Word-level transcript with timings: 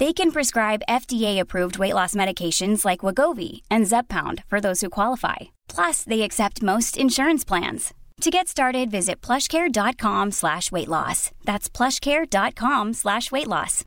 They 0.00 0.14
can 0.14 0.32
prescribe 0.32 0.82
FDA-approved 0.88 1.78
weight 1.78 1.92
loss 1.92 2.14
medications 2.14 2.86
like 2.86 3.00
Wegovy 3.00 3.60
and 3.70 3.84
Zepbound 3.84 4.42
for 4.48 4.58
those 4.58 4.80
who 4.80 4.88
qualify. 4.88 5.36
Plus, 5.68 6.04
they 6.04 6.22
accept 6.22 6.62
most 6.62 6.96
insurance 6.96 7.44
plans. 7.44 7.92
To 8.22 8.30
get 8.30 8.48
started, 8.48 8.90
visit 8.90 9.20
plushcare.com 9.20 10.30
slash 10.30 10.72
weight 10.72 10.88
loss. 10.88 11.32
That's 11.44 11.68
plushcare.com 11.68 12.94
slash 12.94 13.30
weight 13.30 13.46
loss. 13.46 13.84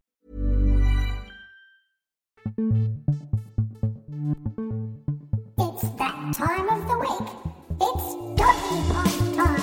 It's 5.58 5.89
that 5.97 6.34
time 6.36 6.69
of 6.69 6.88
the 6.88 6.97
week. 7.00 7.30
It's 7.81 8.16
doggy 8.38 8.81
pod 8.89 9.36
time. 9.36 9.62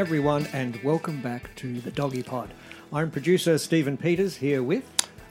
Everyone, 0.00 0.46
and 0.54 0.82
welcome 0.82 1.20
back 1.20 1.54
to 1.56 1.78
the 1.82 1.90
Doggy 1.90 2.22
Pod. 2.22 2.54
I'm 2.90 3.10
producer 3.10 3.58
Stephen 3.58 3.98
Peters 3.98 4.34
here 4.34 4.62
with. 4.62 4.82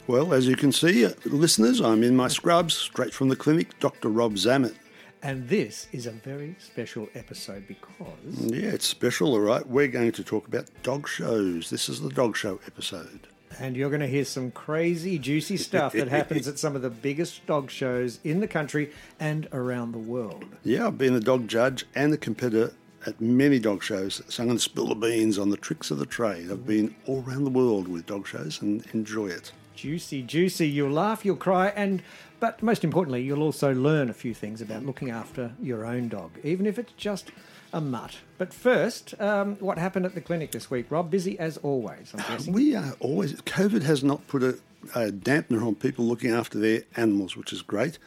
Well, 0.05 0.31
as 0.31 0.45
you 0.47 0.55
can 0.55 0.71
see, 0.71 1.03
uh, 1.07 1.09
listeners, 1.25 1.81
I'm 1.81 2.03
in 2.03 2.15
my 2.15 2.27
scrubs, 2.27 2.75
straight 2.75 3.11
from 3.11 3.29
the 3.29 3.35
clinic, 3.35 3.79
Dr. 3.79 4.09
Rob 4.09 4.35
Zammit. 4.35 4.75
And 5.23 5.49
this 5.49 5.87
is 5.91 6.05
a 6.05 6.11
very 6.11 6.55
special 6.59 7.09
episode 7.15 7.67
because 7.67 8.51
Yeah, 8.51 8.67
it's 8.69 8.85
special, 8.85 9.33
all 9.33 9.39
right. 9.39 9.65
We're 9.67 9.87
going 9.87 10.11
to 10.11 10.23
talk 10.23 10.47
about 10.47 10.69
dog 10.83 11.07
shows. 11.07 11.71
This 11.71 11.89
is 11.89 12.01
the 12.01 12.09
dog 12.11 12.37
show 12.37 12.59
episode. 12.67 13.25
and 13.59 13.75
you're 13.75 13.89
going 13.89 14.01
to 14.01 14.07
hear 14.07 14.23
some 14.23 14.51
crazy, 14.51 15.17
juicy 15.17 15.57
stuff 15.57 15.93
that 15.93 16.09
happens 16.09 16.47
at 16.47 16.59
some 16.59 16.75
of 16.75 16.83
the 16.83 16.91
biggest 16.91 17.43
dog 17.47 17.71
shows 17.71 18.19
in 18.23 18.39
the 18.39 18.47
country 18.47 18.91
and 19.19 19.47
around 19.51 19.93
the 19.93 19.97
world. 19.97 20.45
Yeah, 20.63 20.85
I've 20.85 20.99
been 20.99 21.15
a 21.15 21.19
dog 21.19 21.47
judge 21.47 21.87
and 21.95 22.13
a 22.13 22.17
competitor 22.17 22.71
at 23.05 23.19
many 23.21 23.59
dog 23.59 23.83
shows, 23.83 24.21
so 24.27 24.43
I'm 24.43 24.47
going 24.47 24.57
to 24.57 24.63
spill 24.63 24.87
the 24.87 24.95
beans 24.95 25.37
on 25.37 25.49
the 25.49 25.57
tricks 25.57 25.91
of 25.91 25.99
the 25.99 26.05
trade. 26.05 26.51
I've 26.51 26.65
been 26.65 26.95
all 27.05 27.23
around 27.27 27.43
the 27.43 27.49
world 27.49 27.87
with 27.87 28.05
dog 28.05 28.27
shows 28.27 28.61
and 28.61 28.85
enjoy 28.93 29.27
it. 29.27 29.51
Juicy, 29.75 30.23
juicy. 30.23 30.67
You'll 30.67 30.91
laugh, 30.91 31.23
you'll 31.23 31.37
cry, 31.37 31.69
and 31.69 32.01
but 32.39 32.61
most 32.63 32.83
importantly, 32.83 33.21
you'll 33.21 33.43
also 33.43 33.73
learn 33.73 34.09
a 34.09 34.13
few 34.13 34.33
things 34.33 34.61
about 34.61 34.85
looking 34.85 35.09
after 35.09 35.53
your 35.61 35.85
own 35.85 36.07
dog, 36.09 36.31
even 36.43 36.65
if 36.65 36.77
it's 36.79 36.93
just 36.93 37.31
a 37.73 37.81
mutt. 37.81 38.17
But 38.37 38.53
first, 38.53 39.19
um, 39.21 39.55
what 39.57 39.77
happened 39.77 40.05
at 40.05 40.15
the 40.15 40.21
clinic 40.21 40.51
this 40.51 40.71
week, 40.71 40.87
Rob? 40.89 41.11
Busy 41.11 41.37
as 41.39 41.57
always, 41.57 42.13
I'm 42.13 42.23
guessing. 42.27 42.53
We 42.53 42.75
are 42.75 42.95
always, 42.99 43.33
COVID 43.41 43.83
has 43.83 44.03
not 44.03 44.25
put 44.27 44.43
a, 44.43 44.59
a 44.95 45.11
dampener 45.11 45.65
on 45.65 45.75
people 45.75 46.05
looking 46.05 46.31
after 46.31 46.57
their 46.59 46.83
animals, 46.95 47.35
which 47.35 47.53
is 47.53 47.61
great. 47.61 47.99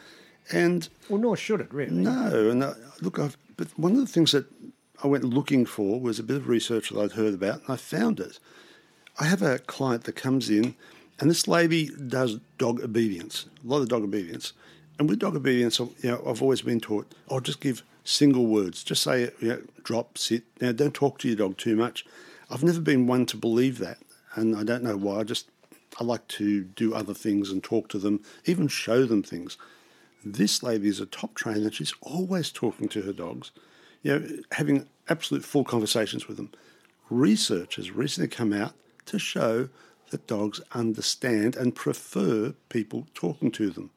And 0.50 0.88
Well, 1.08 1.20
nor 1.20 1.36
should 1.36 1.60
it 1.60 1.72
really. 1.72 1.92
No, 1.92 2.50
and 2.50 2.62
uh, 2.62 2.74
look, 3.00 3.18
I've, 3.18 3.36
but 3.56 3.68
one 3.78 3.92
of 3.92 3.98
the 3.98 4.06
things 4.06 4.32
that 4.32 4.46
I 5.02 5.08
went 5.08 5.24
looking 5.24 5.66
for 5.66 6.00
was 6.00 6.18
a 6.18 6.22
bit 6.22 6.36
of 6.36 6.48
research 6.48 6.90
that 6.90 7.00
I'd 7.00 7.12
heard 7.12 7.34
about, 7.34 7.62
and 7.62 7.70
I 7.70 7.76
found 7.76 8.20
it. 8.20 8.38
I 9.18 9.24
have 9.24 9.42
a 9.42 9.58
client 9.58 10.04
that 10.04 10.14
comes 10.14 10.48
in, 10.48 10.76
and 11.18 11.28
this 11.28 11.48
lady 11.48 11.90
does 12.06 12.38
dog 12.58 12.80
obedience, 12.80 13.46
a 13.64 13.66
lot 13.66 13.82
of 13.82 13.88
dog 13.88 14.04
obedience. 14.04 14.52
And 14.98 15.08
with 15.08 15.18
dog 15.18 15.34
obedience, 15.34 15.78
you 15.78 15.92
know, 16.04 16.22
I've 16.26 16.42
always 16.42 16.62
been 16.62 16.80
taught, 16.80 17.12
oh, 17.28 17.40
just 17.40 17.60
give 17.60 17.82
single 18.04 18.46
words, 18.46 18.84
just 18.84 19.02
say, 19.02 19.30
you 19.40 19.48
know, 19.48 19.62
drop, 19.82 20.18
sit. 20.18 20.44
Now, 20.60 20.72
don't 20.72 20.94
talk 20.94 21.18
to 21.18 21.28
your 21.28 21.36
dog 21.36 21.56
too 21.56 21.76
much. 21.76 22.06
I've 22.50 22.62
never 22.62 22.80
been 22.80 23.06
one 23.06 23.26
to 23.26 23.36
believe 23.36 23.78
that, 23.78 23.98
and 24.34 24.56
I 24.56 24.62
don't 24.62 24.84
know 24.84 24.96
why. 24.96 25.20
I 25.20 25.24
just 25.24 25.48
I 26.00 26.04
like 26.04 26.26
to 26.28 26.64
do 26.64 26.94
other 26.94 27.14
things 27.14 27.50
and 27.50 27.62
talk 27.62 27.88
to 27.88 27.98
them, 27.98 28.20
even 28.44 28.68
show 28.68 29.04
them 29.04 29.22
things. 29.22 29.58
This 30.24 30.62
lady 30.62 30.88
is 30.88 31.00
a 31.00 31.06
top 31.06 31.34
trainer. 31.34 31.70
She's 31.70 31.94
always 32.00 32.50
talking 32.50 32.88
to 32.90 33.02
her 33.02 33.12
dogs, 33.12 33.50
you 34.02 34.18
know, 34.18 34.26
having 34.52 34.88
absolute 35.08 35.44
full 35.44 35.64
conversations 35.64 36.28
with 36.28 36.36
them. 36.36 36.50
Research 37.10 37.76
has 37.76 37.90
recently 37.90 38.28
come 38.28 38.52
out 38.52 38.72
to 39.06 39.18
show 39.18 39.68
that 40.10 40.26
dogs 40.26 40.60
understand 40.72 41.56
and 41.56 41.74
prefer 41.74 42.54
people 42.68 43.06
talking 43.14 43.50
to 43.52 43.70
them. 43.70 43.90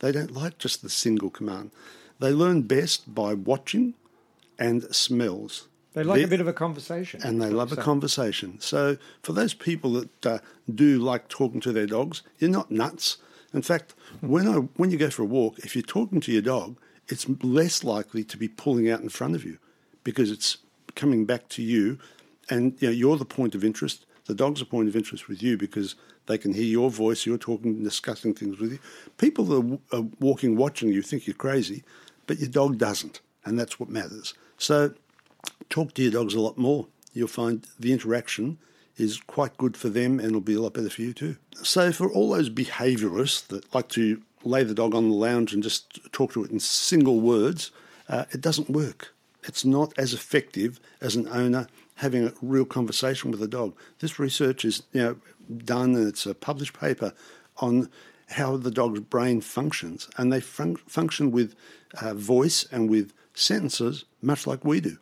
They 0.00 0.12
don't 0.12 0.30
like 0.32 0.58
just 0.58 0.82
the 0.82 0.90
single 0.90 1.30
command. 1.30 1.70
They 2.18 2.32
learn 2.32 2.62
best 2.62 3.14
by 3.14 3.34
watching 3.34 3.94
and 4.58 4.82
smells. 4.94 5.68
They 5.94 6.04
like 6.04 6.16
a 6.16 6.20
They're- 6.20 6.28
bit 6.28 6.40
of 6.40 6.48
a 6.48 6.52
conversation. 6.52 7.20
and 7.22 7.40
they 7.42 7.50
love 7.50 7.72
a 7.72 7.76
conversation. 7.76 8.60
So 8.60 8.96
for 9.22 9.32
those 9.32 9.54
people 9.54 9.92
that 9.94 10.26
uh, 10.26 10.38
do 10.72 10.98
like 10.98 11.28
talking 11.28 11.60
to 11.62 11.72
their 11.72 11.86
dogs, 11.86 12.22
you're 12.38 12.50
not 12.50 12.70
nuts. 12.70 13.16
In 13.52 13.62
fact, 13.62 13.94
when 14.20 14.46
I 14.46 14.54
when 14.76 14.90
you 14.92 14.98
go 14.98 15.10
for 15.10 15.22
a 15.22 15.26
walk, 15.26 15.58
if 15.60 15.74
you're 15.74 15.82
talking 15.82 16.20
to 16.20 16.30
your 16.32 16.42
dog, 16.42 16.76
it's 17.10 17.26
less 17.42 17.84
likely 17.84 18.24
to 18.24 18.36
be 18.36 18.48
pulling 18.48 18.90
out 18.90 19.00
in 19.00 19.08
front 19.08 19.34
of 19.34 19.44
you 19.44 19.58
because 20.04 20.30
it's 20.30 20.58
coming 20.94 21.24
back 21.24 21.48
to 21.48 21.62
you, 21.62 21.98
and 22.48 22.80
you 22.80 22.88
know, 22.88 22.92
you're 22.92 23.16
the 23.16 23.24
point 23.24 23.54
of 23.54 23.64
interest. 23.64 24.06
The 24.26 24.34
dog's 24.34 24.60
a 24.60 24.64
point 24.64 24.88
of 24.88 24.96
interest 24.96 25.28
with 25.28 25.42
you 25.42 25.56
because 25.56 25.96
they 26.26 26.38
can 26.38 26.54
hear 26.54 26.64
your 26.64 26.90
voice. 26.90 27.26
You're 27.26 27.38
talking, 27.38 27.82
discussing 27.82 28.34
things 28.34 28.58
with 28.58 28.72
you. 28.72 28.78
People 29.18 29.44
that 29.46 29.78
are, 29.92 30.04
walking, 30.20 30.56
watching 30.56 30.90
you, 30.90 31.02
think 31.02 31.26
you're 31.26 31.34
crazy, 31.34 31.82
but 32.26 32.38
your 32.38 32.48
dog 32.48 32.78
doesn't, 32.78 33.20
and 33.44 33.58
that's 33.58 33.80
what 33.80 33.88
matters. 33.88 34.34
So 34.56 34.94
talk 35.68 35.94
to 35.94 36.02
your 36.02 36.12
dogs 36.12 36.34
a 36.34 36.40
lot 36.40 36.56
more. 36.56 36.86
You'll 37.12 37.28
find 37.28 37.66
the 37.78 37.92
interaction 37.92 38.58
is 38.96 39.20
quite 39.26 39.56
good 39.56 39.76
for 39.76 39.88
them 39.88 40.18
and 40.18 40.28
it'll 40.28 40.40
be 40.40 40.54
a 40.54 40.60
lot 40.60 40.74
better 40.74 40.90
for 40.90 41.02
you 41.02 41.12
too. 41.12 41.36
So, 41.62 41.90
for 41.90 42.10
all 42.12 42.30
those 42.30 42.50
behaviourists 42.50 43.46
that 43.48 43.74
like 43.74 43.88
to 43.90 44.20
lay 44.44 44.62
the 44.62 44.74
dog 44.74 44.94
on 44.94 45.08
the 45.08 45.14
lounge 45.14 45.52
and 45.52 45.62
just 45.62 46.00
talk 46.12 46.32
to 46.32 46.44
it 46.44 46.50
in 46.50 46.60
single 46.60 47.20
words, 47.20 47.70
uh, 48.08 48.24
it 48.30 48.40
doesn't 48.40 48.70
work. 48.70 49.14
It's 49.44 49.64
not 49.64 49.92
as 49.98 50.12
effective 50.12 50.80
as 51.00 51.16
an 51.16 51.28
owner 51.28 51.66
having 51.96 52.26
a 52.26 52.32
real 52.40 52.64
conversation 52.64 53.30
with 53.30 53.42
a 53.42 53.48
dog. 53.48 53.74
This 53.98 54.18
research 54.18 54.64
is 54.64 54.82
you 54.92 55.02
know, 55.02 55.16
done 55.64 55.94
and 55.94 56.08
it's 56.08 56.26
a 56.26 56.34
published 56.34 56.78
paper 56.78 57.12
on 57.58 57.88
how 58.30 58.56
the 58.56 58.70
dog's 58.70 59.00
brain 59.00 59.40
functions, 59.40 60.08
and 60.16 60.32
they 60.32 60.40
fun- 60.40 60.76
function 60.76 61.30
with 61.32 61.54
uh, 62.00 62.14
voice 62.14 62.64
and 62.70 62.88
with 62.88 63.12
sentences 63.34 64.04
much 64.22 64.46
like 64.46 64.64
we 64.64 64.80
do 64.80 64.98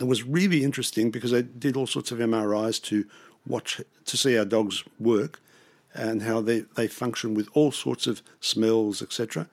it 0.00 0.04
was 0.04 0.22
really 0.24 0.64
interesting 0.64 1.10
because 1.10 1.30
they 1.30 1.42
did 1.42 1.76
all 1.76 1.86
sorts 1.86 2.10
of 2.10 2.18
MRIs 2.18 2.82
to 2.82 3.04
watch 3.46 3.80
to 4.04 4.16
see 4.16 4.34
how 4.34 4.44
dogs 4.44 4.84
work 4.98 5.40
and 5.94 6.22
how 6.22 6.40
they, 6.40 6.60
they 6.76 6.88
function 6.88 7.34
with 7.34 7.48
all 7.52 7.72
sorts 7.72 8.06
of 8.06 8.22
smells, 8.40 9.02
etc. 9.02 9.48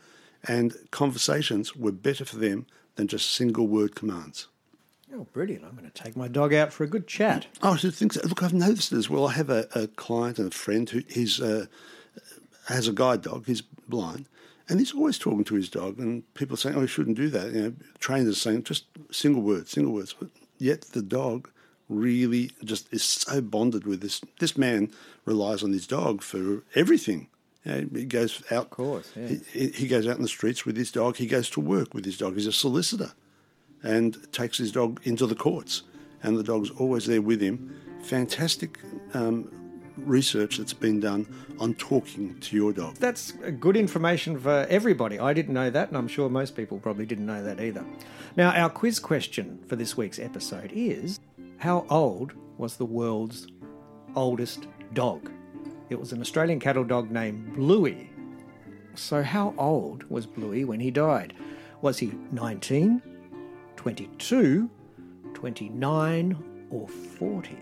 And 0.47 0.75
conversations 0.91 1.75
were 1.75 1.91
better 1.91 2.25
for 2.25 2.37
them 2.37 2.65
than 2.95 3.07
just 3.07 3.31
single 3.31 3.67
word 3.67 3.95
commands. 3.95 4.47
Oh, 5.13 5.25
brilliant. 5.33 5.65
I'm 5.65 5.75
going 5.75 5.89
to 5.89 6.03
take 6.03 6.15
my 6.15 6.27
dog 6.27 6.53
out 6.53 6.71
for 6.71 6.83
a 6.83 6.87
good 6.87 7.07
chat. 7.07 7.47
Oh, 7.63 7.73
I 7.73 7.77
should 7.77 7.95
think 7.95 8.13
so. 8.13 8.21
Look, 8.27 8.43
I've 8.43 8.53
noticed 8.53 8.91
it 8.91 8.97
as 8.97 9.09
well. 9.09 9.27
I 9.27 9.33
have 9.33 9.49
a, 9.49 9.67
a 9.73 9.87
client 9.87 10.37
and 10.37 10.51
a 10.51 10.55
friend 10.55 10.89
who 10.89 11.01
he's 11.09 11.41
uh, 11.41 11.65
has 12.67 12.87
a 12.87 12.93
guide 12.93 13.23
dog. 13.23 13.47
He's 13.47 13.61
blind, 13.61 14.27
And 14.67 14.79
he's 14.79 14.93
always 14.93 15.17
talking 15.17 15.43
to 15.45 15.55
his 15.55 15.67
dog, 15.67 15.97
and 15.97 16.31
people 16.35 16.55
saying, 16.55 16.75
"Oh, 16.75 16.81
he 16.81 16.87
shouldn't 16.87 17.17
do 17.17 17.29
that." 17.29 17.51
You 17.51 17.61
know, 17.61 17.73
trainers 17.97 18.39
saying 18.39 18.63
just 18.63 18.85
single 19.11 19.41
words, 19.41 19.71
single 19.71 19.93
words. 19.93 20.13
But 20.13 20.29
yet 20.59 20.81
the 20.81 21.01
dog 21.01 21.49
really 21.89 22.51
just 22.63 22.91
is 22.93 23.03
so 23.03 23.41
bonded 23.41 23.85
with 23.85 24.01
this. 24.01 24.21
This 24.39 24.57
man 24.57 24.91
relies 25.25 25.63
on 25.63 25.73
his 25.73 25.87
dog 25.87 26.21
for 26.21 26.63
everything. 26.75 27.27
You 27.65 27.71
know, 27.71 27.87
he 27.93 28.05
goes 28.05 28.41
out. 28.51 28.65
Of 28.65 28.69
course, 28.69 29.11
yeah. 29.15 29.35
he, 29.51 29.69
he 29.69 29.87
goes 29.87 30.07
out 30.07 30.15
in 30.15 30.21
the 30.21 30.29
streets 30.29 30.65
with 30.65 30.77
his 30.77 30.91
dog. 30.91 31.17
He 31.17 31.27
goes 31.27 31.49
to 31.51 31.59
work 31.59 31.93
with 31.93 32.05
his 32.05 32.17
dog. 32.17 32.35
He's 32.35 32.47
a 32.47 32.53
solicitor, 32.53 33.11
and 33.83 34.31
takes 34.31 34.57
his 34.57 34.71
dog 34.71 35.01
into 35.03 35.25
the 35.25 35.35
courts, 35.35 35.83
and 36.23 36.37
the 36.37 36.43
dog's 36.43 36.69
always 36.69 37.05
there 37.07 37.21
with 37.21 37.41
him. 37.41 37.75
Fantastic 38.03 38.79
um, 39.13 39.51
research 39.97 40.57
that's 40.57 40.73
been 40.73 40.99
done 40.99 41.27
on 41.59 41.73
talking 41.73 42.39
to 42.39 42.55
your 42.55 42.71
dog. 42.71 42.95
That's 42.95 43.31
good 43.59 43.75
information 43.75 44.39
for 44.39 44.65
everybody. 44.69 45.19
I 45.19 45.33
didn't 45.33 45.53
know 45.53 45.69
that, 45.69 45.89
and 45.89 45.97
I'm 45.97 46.07
sure 46.07 46.29
most 46.29 46.55
people 46.55 46.79
probably 46.79 47.05
didn't 47.05 47.25
know 47.25 47.43
that 47.43 47.59
either. 47.59 47.85
Now, 48.37 48.51
our 48.51 48.69
quiz 48.69 48.99
question 48.99 49.59
for 49.67 49.75
this 49.75 49.97
week's 49.97 50.19
episode 50.19 50.71
is 50.73 51.19
How 51.59 51.85
old 51.89 52.31
was 52.57 52.77
the 52.77 52.85
world's 52.85 53.47
oldest 54.15 54.67
dog? 54.93 55.29
It 55.89 55.99
was 55.99 56.13
an 56.13 56.21
Australian 56.21 56.61
cattle 56.61 56.85
dog 56.85 57.11
named 57.11 57.53
Bluey. 57.53 58.09
So, 58.95 59.21
how 59.21 59.53
old 59.57 60.09
was 60.09 60.25
Bluey 60.25 60.63
when 60.63 60.79
he 60.79 60.89
died? 60.89 61.33
Was 61.81 61.99
he 61.99 62.13
19, 62.31 63.01
22, 63.75 64.69
29, 65.33 66.67
or 66.69 66.87
40? 66.87 67.57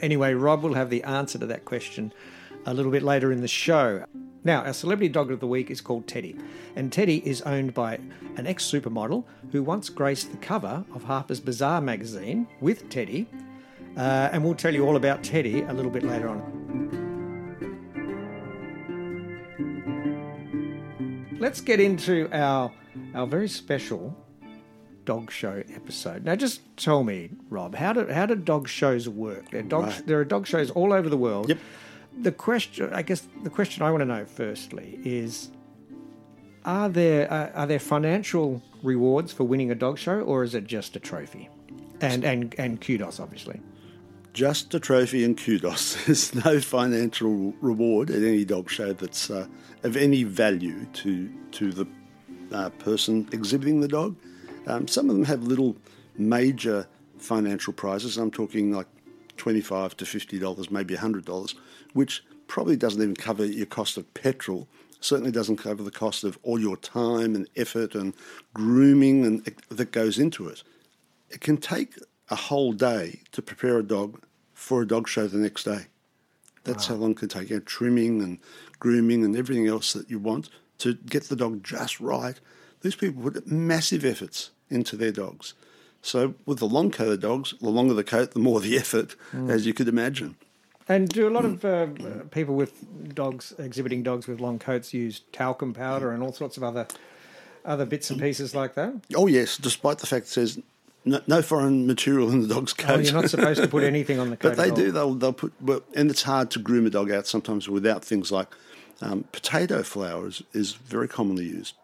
Anyway, 0.00 0.34
Rob 0.34 0.62
will 0.62 0.74
have 0.74 0.88
the 0.88 1.02
answer 1.02 1.40
to 1.40 1.46
that 1.46 1.64
question 1.64 2.12
a 2.66 2.72
little 2.72 2.92
bit 2.92 3.02
later 3.02 3.32
in 3.32 3.40
the 3.40 3.48
show. 3.48 4.04
Now, 4.44 4.62
our 4.64 4.72
celebrity 4.72 5.08
dog 5.08 5.30
of 5.30 5.38
the 5.40 5.46
week 5.46 5.70
is 5.70 5.80
called 5.80 6.08
Teddy, 6.08 6.36
and 6.74 6.92
Teddy 6.92 7.18
is 7.26 7.42
owned 7.42 7.74
by 7.74 8.00
an 8.36 8.46
ex 8.46 8.64
supermodel 8.68 9.24
who 9.52 9.62
once 9.62 9.88
graced 9.88 10.32
the 10.32 10.36
cover 10.38 10.84
of 10.94 11.04
Harper's 11.04 11.38
Bazaar 11.40 11.80
magazine 11.80 12.48
with 12.60 12.88
Teddy. 12.88 13.28
Uh, 13.96 14.30
and 14.32 14.42
we'll 14.42 14.54
tell 14.54 14.74
you 14.74 14.84
all 14.86 14.96
about 14.96 15.22
Teddy 15.22 15.62
a 15.62 15.72
little 15.72 15.90
bit 15.92 16.02
later 16.02 16.28
on. 16.28 16.58
Let's 21.38 21.60
get 21.60 21.80
into 21.80 22.28
our 22.32 22.72
our 23.14 23.26
very 23.26 23.48
special 23.48 24.16
dog 25.04 25.30
show 25.30 25.62
episode. 25.74 26.24
Now, 26.24 26.36
just 26.36 26.60
tell 26.76 27.02
me, 27.02 27.30
Rob, 27.50 27.74
how 27.74 27.92
do 27.92 28.06
how 28.06 28.26
do 28.26 28.34
dog 28.36 28.68
shows 28.68 29.08
work? 29.08 29.50
There 29.50 29.60
are 29.60 29.64
dog, 29.64 29.84
Right. 29.84 30.06
there 30.06 30.18
are 30.20 30.24
dog 30.24 30.46
shows 30.46 30.70
all 30.70 30.92
over 30.92 31.08
the 31.08 31.16
world. 31.16 31.48
Yep. 31.48 31.58
The 32.22 32.32
question, 32.32 32.92
I 32.94 33.02
guess, 33.02 33.26
the 33.42 33.50
question 33.50 33.82
I 33.82 33.90
want 33.90 34.02
to 34.02 34.04
know 34.06 34.24
firstly 34.24 35.00
is: 35.04 35.50
Are 36.64 36.88
there 36.88 37.30
uh, 37.32 37.50
are 37.54 37.66
there 37.66 37.80
financial 37.80 38.62
rewards 38.82 39.32
for 39.32 39.44
winning 39.44 39.72
a 39.72 39.74
dog 39.74 39.98
show, 39.98 40.20
or 40.20 40.44
is 40.44 40.54
it 40.54 40.64
just 40.64 40.94
a 40.94 41.00
trophy? 41.00 41.48
And 42.00 42.24
and 42.24 42.54
and 42.58 42.80
kudos, 42.80 43.18
obviously. 43.18 43.60
Just 44.32 44.72
a 44.72 44.80
trophy 44.80 45.24
and 45.24 45.36
kudos. 45.36 45.96
There's 46.06 46.34
no 46.34 46.60
financial 46.60 47.52
reward 47.60 48.08
at 48.10 48.22
any 48.22 48.44
dog 48.44 48.70
show 48.70 48.92
that's 48.92 49.28
uh, 49.28 49.46
of 49.82 49.96
any 49.96 50.22
value 50.22 50.86
to 50.94 51.28
to 51.52 51.72
the 51.72 51.86
uh, 52.52 52.70
person 52.70 53.28
exhibiting 53.32 53.80
the 53.80 53.88
dog. 53.88 54.16
Um, 54.68 54.86
some 54.86 55.10
of 55.10 55.16
them 55.16 55.24
have 55.24 55.42
little 55.42 55.76
major 56.16 56.86
financial 57.18 57.72
prizes. 57.72 58.16
I'm 58.16 58.30
talking 58.30 58.72
like 58.72 58.86
twenty-five 59.36 59.96
to 59.96 60.06
fifty 60.06 60.38
dollars, 60.38 60.70
maybe 60.70 60.94
hundred 60.94 61.24
dollars, 61.24 61.54
which 61.92 62.24
probably 62.46 62.76
doesn't 62.76 63.02
even 63.02 63.16
cover 63.16 63.44
your 63.44 63.66
cost 63.66 63.96
of 63.96 64.12
petrol. 64.14 64.68
Certainly 65.00 65.32
doesn't 65.32 65.56
cover 65.56 65.82
the 65.82 65.90
cost 65.90 66.22
of 66.22 66.38
all 66.42 66.60
your 66.60 66.76
time 66.76 67.34
and 67.34 67.48
effort 67.56 67.94
and 67.94 68.14
grooming 68.54 69.24
and 69.24 69.44
that 69.68 69.90
goes 69.90 70.18
into 70.18 70.48
it. 70.48 70.62
It 71.30 71.40
can 71.40 71.56
take 71.56 71.94
a 72.30 72.36
whole 72.36 72.72
day 72.72 73.22
to 73.32 73.42
prepare 73.42 73.78
a 73.78 73.82
dog 73.82 74.22
for 74.54 74.82
a 74.82 74.86
dog 74.86 75.08
show 75.08 75.26
the 75.26 75.38
next 75.38 75.64
day. 75.64 75.86
That's 76.64 76.86
how 76.86 76.94
long 76.94 77.12
it 77.12 77.16
can 77.16 77.28
take. 77.28 77.50
You 77.50 77.56
know, 77.56 77.62
trimming 77.62 78.22
and 78.22 78.38
grooming 78.78 79.24
and 79.24 79.34
everything 79.34 79.66
else 79.66 79.92
that 79.94 80.08
you 80.08 80.18
want 80.18 80.48
to 80.78 80.94
get 80.94 81.24
the 81.24 81.36
dog 81.36 81.64
just 81.64 82.00
right. 82.00 82.38
These 82.82 82.94
people 82.94 83.22
put 83.22 83.46
massive 83.46 84.04
efforts 84.04 84.50
into 84.70 84.96
their 84.96 85.12
dogs. 85.12 85.54
So 86.02 86.34
with 86.46 86.58
the 86.58 86.66
long 86.66 86.90
coated 86.90 87.20
dogs, 87.20 87.54
the 87.60 87.70
longer 87.70 87.94
the 87.94 88.04
coat, 88.04 88.32
the 88.32 88.40
more 88.40 88.60
the 88.60 88.76
effort, 88.84 89.14
as 89.48 89.66
you 89.66 89.72
could 89.72 89.88
imagine. 89.88 90.36
And 90.88 91.08
do 91.08 91.28
a 91.28 91.30
lot 91.30 91.44
of 91.44 91.64
uh, 91.64 91.86
people 92.30 92.56
with 92.56 93.14
dogs 93.14 93.54
exhibiting 93.56 94.02
dogs 94.02 94.26
with 94.26 94.40
long 94.40 94.58
coats 94.58 94.92
use 94.92 95.22
talcum 95.32 95.72
powder 95.72 96.10
and 96.10 96.22
all 96.22 96.32
sorts 96.32 96.56
of 96.56 96.64
other 96.64 96.86
other 97.64 97.86
bits 97.86 98.10
and 98.10 98.20
pieces 98.20 98.54
like 98.54 98.74
that? 98.74 98.92
Oh 99.14 99.28
yes, 99.28 99.56
despite 99.56 99.98
the 99.98 100.08
fact 100.08 100.26
it 100.26 100.30
says 100.30 100.60
no, 101.04 101.20
no 101.28 101.40
foreign 101.40 101.86
material 101.86 102.30
in 102.30 102.42
the 102.42 102.52
dog's 102.52 102.72
coat. 102.72 102.90
Oh, 102.90 102.98
you're 102.98 103.12
not 103.12 103.30
supposed 103.30 103.62
to 103.62 103.68
put 103.68 103.84
anything 103.94 104.18
on 104.18 104.30
the 104.30 104.36
coat. 104.36 104.56
But 104.56 104.58
they 104.58 104.70
do. 104.70 104.90
They'll 104.90 105.14
they'll 105.14 105.32
put. 105.32 105.52
Well, 105.60 105.82
and 105.94 106.10
it's 106.10 106.22
hard 106.24 106.50
to 106.52 106.58
groom 106.58 106.86
a 106.86 106.90
dog 106.90 107.12
out 107.12 107.28
sometimes 107.28 107.68
without 107.68 108.04
things 108.04 108.32
like 108.32 108.48
um, 109.00 109.24
potato 109.32 109.82
flour 109.84 110.26
is, 110.26 110.42
is 110.52 110.72
very 110.72 111.08
commonly 111.08 111.44
used. 111.44 111.74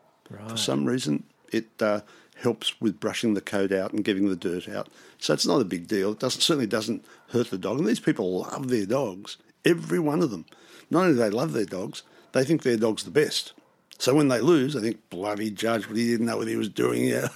For 0.49 0.59
some 0.59 0.85
reason, 0.85 1.25
it 1.53 1.69
uh, 1.81 2.01
helps 2.43 2.81
with 2.81 3.01
brushing 3.01 3.35
the 3.35 3.41
coat 3.41 3.73
out 3.73 3.93
and 3.93 4.05
getting 4.05 4.29
the 4.29 4.37
dirt 4.37 4.69
out. 4.69 4.89
So 5.19 5.35
it's 5.35 5.47
not 5.47 5.61
a 5.61 5.65
big 5.65 5.89
deal. 5.89 6.13
It 6.13 6.21
doesn't 6.21 6.41
certainly 6.41 6.67
doesn't 6.67 7.05
hurt 7.31 7.51
the 7.51 7.59
dog. 7.59 7.79
And 7.79 7.87
these 7.87 8.01
people 8.01 8.41
love 8.41 8.69
their 8.69 8.87
dogs. 8.87 9.37
Every 9.65 9.99
one 9.99 10.23
of 10.23 10.31
them. 10.31 10.47
Not 10.91 11.03
only 11.03 11.15
do 11.15 11.19
they 11.19 11.31
love 11.31 11.53
their 11.53 11.65
dogs, 11.65 12.03
they 12.33 12.45
think 12.45 12.63
their 12.63 12.77
dog's 12.77 13.05
the 13.05 13.11
best. 13.11 13.53
So 13.99 14.15
when 14.15 14.29
they 14.29 14.41
lose, 14.41 14.77
I 14.77 14.81
think 14.81 15.11
bloody 15.11 15.51
judge, 15.51 15.87
he 15.87 16.07
didn't 16.09 16.27
know 16.27 16.37
what 16.37 16.47
he 16.47 16.57
was 16.57 16.69
doing. 16.69 17.05
Yeah. 17.05 17.29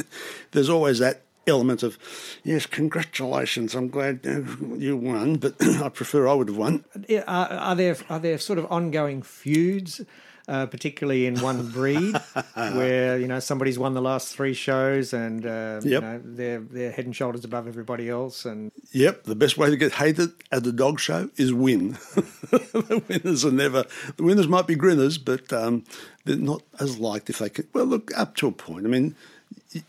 There's 0.52 0.70
always 0.70 0.98
that 0.98 1.22
element 1.46 1.82
of, 1.82 1.98
yes, 2.42 2.66
congratulations, 2.66 3.74
I'm 3.74 3.88
glad 3.88 4.20
you 4.24 4.96
won, 4.96 5.36
but 5.36 5.54
I 5.60 5.88
prefer 5.90 6.26
I 6.26 6.34
would 6.34 6.48
have 6.48 6.56
won. 6.56 6.84
Are, 7.26 7.48
are 7.48 7.74
there 7.76 7.96
are 8.08 8.18
there 8.18 8.38
sort 8.38 8.58
of 8.58 8.66
ongoing 8.70 9.22
feuds, 9.22 10.00
uh, 10.48 10.66
particularly 10.66 11.26
in 11.26 11.40
one 11.40 11.70
breed, 11.70 12.16
where 12.54 13.18
you 13.18 13.26
know 13.26 13.40
somebody's 13.40 13.78
won 13.78 13.94
the 13.94 14.02
last 14.02 14.34
three 14.34 14.54
shows 14.54 15.12
and 15.12 15.44
uh, 15.46 15.80
you 15.82 16.00
know 16.00 16.20
they're 16.24 16.60
they're 16.60 16.90
head 16.90 17.04
and 17.04 17.16
shoulders 17.16 17.44
above 17.44 17.66
everybody 17.66 18.08
else, 18.08 18.44
and 18.44 18.70
Yep, 18.92 19.24
the 19.24 19.34
best 19.34 19.58
way 19.58 19.68
to 19.68 19.76
get 19.76 19.92
hated 19.92 20.30
at 20.50 20.66
a 20.66 20.72
dog 20.72 21.00
show 21.00 21.28
is 21.36 21.52
win. 21.52 21.90
the 22.50 23.02
winners 23.08 23.44
are 23.44 23.50
never, 23.50 23.84
the 24.16 24.22
winners 24.22 24.48
might 24.48 24.66
be 24.66 24.74
grinners, 24.74 25.18
but 25.18 25.52
um, 25.52 25.84
they're 26.24 26.36
not 26.36 26.62
as 26.80 26.98
liked 26.98 27.28
if 27.28 27.38
they 27.38 27.50
can. 27.50 27.66
Well, 27.72 27.86
look, 27.86 28.10
up 28.16 28.36
to 28.36 28.46
a 28.46 28.52
point. 28.52 28.86
I 28.86 28.88
mean, 28.88 29.16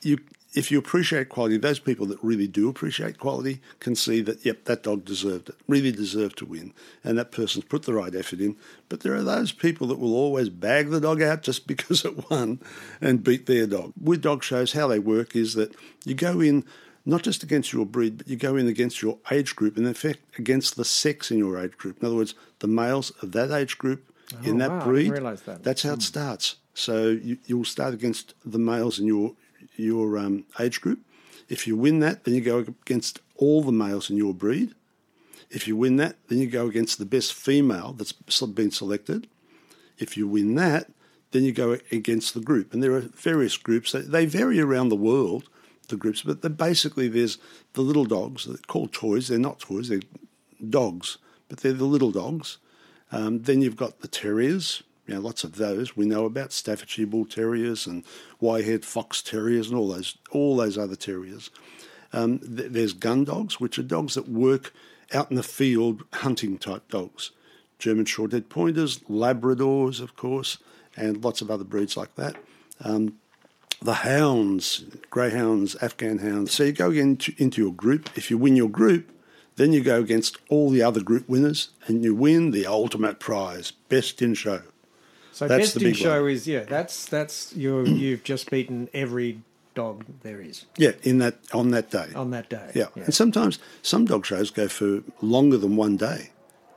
you 0.01 0.19
if 0.54 0.72
you 0.72 0.80
appreciate 0.80 1.30
quality, 1.30 1.58
those 1.58 1.80
people 1.80 2.06
that 2.08 2.24
really 2.24 2.48
do 2.48 2.70
appreciate 2.70 3.20
quality 3.20 3.62
can 3.80 3.95
see 3.95 4.21
that, 4.21 4.45
yep, 4.45 4.66
that 4.66 4.83
dog 4.83 5.06
deserved 5.06 5.50
it, 5.50 5.56
really 5.68 5.92
deserved 5.92 6.38
to 6.40 6.45
win, 6.45 6.74
and 7.04 7.18
that 7.18 7.31
person's 7.31 7.66
put 7.66 7.83
the 7.83 7.94
right 7.94 8.16
effort 8.16 8.40
in. 8.40 8.56
But 8.90 9.02
there 9.02 9.14
are 9.16 9.24
those 9.24 9.52
people 9.52 9.88
that 9.88 10.00
will 10.00 10.16
always 10.16 10.50
bag 10.50 10.90
the 10.90 11.02
dog 11.02 11.21
out 11.21 11.44
just 11.44 11.68
because 11.68 12.06
it 12.06 12.30
won 12.30 12.60
and 13.02 13.24
beat 13.24 13.45
their 13.45 13.68
dog. 13.68 13.94
With 14.02 14.21
dog 14.21 14.44
shows, 14.44 14.74
how 14.74 14.88
they 14.88 15.00
work 15.00 15.36
is 15.36 15.54
that 15.56 15.76
you 16.06 16.16
go 16.16 16.40
in 16.40 16.64
not 17.06 17.24
just 17.24 17.42
against 17.42 17.71
your 17.71 17.86
breed, 17.86 18.18
but 18.18 18.28
you 18.28 18.36
go 18.36 18.57
in 18.57 18.68
against 18.68 19.02
your 19.02 19.18
age 19.31 19.56
group, 19.56 19.78
and 19.78 19.88
in 19.88 19.94
fact, 19.94 20.19
against 20.38 20.76
the 20.76 20.83
sex 20.83 21.31
in 21.31 21.38
your 21.38 21.57
age 21.57 21.78
group. 21.78 22.02
In 22.02 22.06
other 22.06 22.18
words, 22.18 22.36
the 22.60 22.68
males 22.68 23.12
of 23.21 23.31
that 23.31 23.50
age 23.52 23.78
group 23.78 24.12
in 24.44 24.62
Oh, 24.62 24.68
that 24.68 24.69
wow, 24.69 24.76
I 24.76 24.80
didn't 24.80 25.10
breed. 25.10 25.38
that. 25.45 25.64
That's 25.64 25.83
how 25.83 25.92
it 25.92 25.95
hmm. 25.95 26.02
starts. 26.02 26.57
So 26.74 27.07
you, 27.07 27.38
you'll 27.45 27.66
start 27.66 27.94
against 27.94 28.33
the 28.45 28.60
males 28.60 29.00
in 29.00 29.07
your 29.07 29.36
your 29.78 30.18
um, 30.18 30.46
age 30.60 30.81
group. 30.81 31.00
If 31.50 31.68
you 31.68 31.76
win 31.76 32.00
that, 32.00 32.24
then 32.24 32.34
you 32.34 32.42
go 32.42 32.60
against 32.60 33.19
all 33.38 33.64
the 33.64 33.72
males 33.72 34.10
in 34.10 34.18
your 34.18 34.34
breed. 34.34 34.74
If 35.50 35.68
you 35.68 35.76
win 35.78 35.96
that, 35.98 36.18
then 36.28 36.40
you 36.40 36.48
go 36.48 36.68
against 36.68 36.98
the 36.98 37.06
best 37.06 37.34
female 37.34 37.94
that's 37.94 38.12
been 38.12 38.72
selected. 38.72 39.28
If 39.98 40.18
you 40.18 40.28
win 40.28 40.56
that, 40.56 40.92
then 41.31 41.44
you 41.44 41.52
go 41.52 41.78
against 41.92 42.34
the 42.34 42.42
group. 42.42 42.74
And 42.74 42.84
there 42.84 42.94
are 42.94 43.02
various 43.02 43.57
groups. 43.57 43.94
They- 43.94 44.26
vary 44.26 44.60
around 44.60 44.90
the 44.90 44.96
world, 44.96 45.50
the 45.88 45.96
groups, 45.96 46.22
but 46.22 46.57
basically 46.57 47.07
there's 47.07 47.38
the 47.74 47.81
little 47.81 48.06
dogs. 48.06 48.48
Called 48.68 48.92
toys. 48.92 49.28
They're 49.28 49.40
not 49.40 49.60
toys. 49.60 49.88
They're 49.88 50.02
dogs, 50.69 51.18
but 51.48 51.60
they're 51.60 51.74
the 51.74 51.86
little 51.86 52.12
dogs. 52.12 52.57
Um, 53.12 53.44
then 53.44 53.62
you've 53.62 53.78
got 53.78 54.02
the 54.02 54.07
terriers. 54.07 54.84
You 55.07 55.16
know, 55.16 55.21
lots 55.21 55.44
of 55.44 55.56
those 55.56 55.95
we 55.95 56.06
know 56.06 56.26
about 56.26 56.52
Staffordshire 56.52 57.07
Bull 57.07 57.26
Terriers 57.26 57.87
and 57.87 58.04
Wire-haired 58.40 58.85
Fox 58.85 59.21
Terriers 59.21 59.69
and 59.69 59.78
all 59.78 59.87
those 59.87 60.18
all 60.31 60.57
those 60.57 60.78
other 60.78 60.95
terriers. 60.95 61.49
Um, 62.14 62.40
th- 62.40 62.71
there's 62.71 62.94
gun 62.94 63.23
dogs, 63.23 63.59
which 63.59 63.80
are 63.80 63.83
dogs 63.83 64.16
that 64.16 64.30
work 64.30 64.73
out 65.14 65.30
in 65.30 65.37
the 65.37 65.44
field, 65.44 66.04
hunting 66.14 66.57
type 66.57 66.90
dogs. 66.90 67.31
German 67.80 68.06
Short-haired 68.06 68.49
Pointers, 68.49 68.99
Labradors, 69.09 70.02
of 70.02 70.16
course, 70.16 70.57
and 70.95 71.23
lots 71.23 71.42
of 71.42 71.49
other 71.52 71.64
breeds 71.64 71.95
like 71.95 72.16
that. 72.16 72.35
Um, 72.81 73.18
the 73.81 73.94
hounds, 73.94 74.85
greyhounds, 75.09 75.76
Afghan 75.81 76.18
hounds. 76.18 76.52
So 76.52 76.64
you 76.64 76.71
go 76.71 76.92
into, 76.92 77.33
into 77.37 77.61
your 77.61 77.73
group. 77.73 78.09
If 78.16 78.31
you 78.31 78.37
win 78.37 78.56
your 78.56 78.69
group, 78.69 79.11
then 79.56 79.73
you 79.73 79.83
go 79.83 79.99
against 79.99 80.37
all 80.49 80.71
the 80.71 80.81
other 80.81 81.02
group 81.02 81.30
winners 81.30 81.69
and 81.85 82.04
you 82.04 82.16
win 82.16 82.52
the 82.52 82.66
ultimate 82.66 83.19
prize, 83.19 83.71
best 83.71 84.21
in 84.21 84.33
show. 84.33 84.64
So 85.38 85.48
That's 85.48 85.74
the 85.74 85.80
besting 85.82 85.90
big 85.92 85.96
show 85.98 86.24
one. 86.24 86.32
is 86.32 86.48
yeah. 86.48 86.64
That's 86.64 87.06
that's 87.06 87.56
you 87.56 87.86
you've 87.86 88.24
just 88.24 88.50
beaten 88.50 88.90
every 88.92 89.42
dog 89.76 90.04
there 90.24 90.42
is 90.42 90.66
Yeah, 90.78 90.94
in 91.04 91.20
that 91.20 91.36
on 91.54 91.70
that 91.72 91.92
day. 91.92 92.08
on 92.16 92.32
that 92.32 92.50
day. 92.50 92.72
Yeah. 92.74 92.88
and 92.96 93.14
sometimes 93.14 93.60
some 93.84 94.06
dog 94.06 94.26
shows 94.26 94.50
go 94.50 94.68
for 94.68 95.04
longer 95.22 95.58
than 95.58 95.76
one 95.76 95.96
day. 95.96 96.32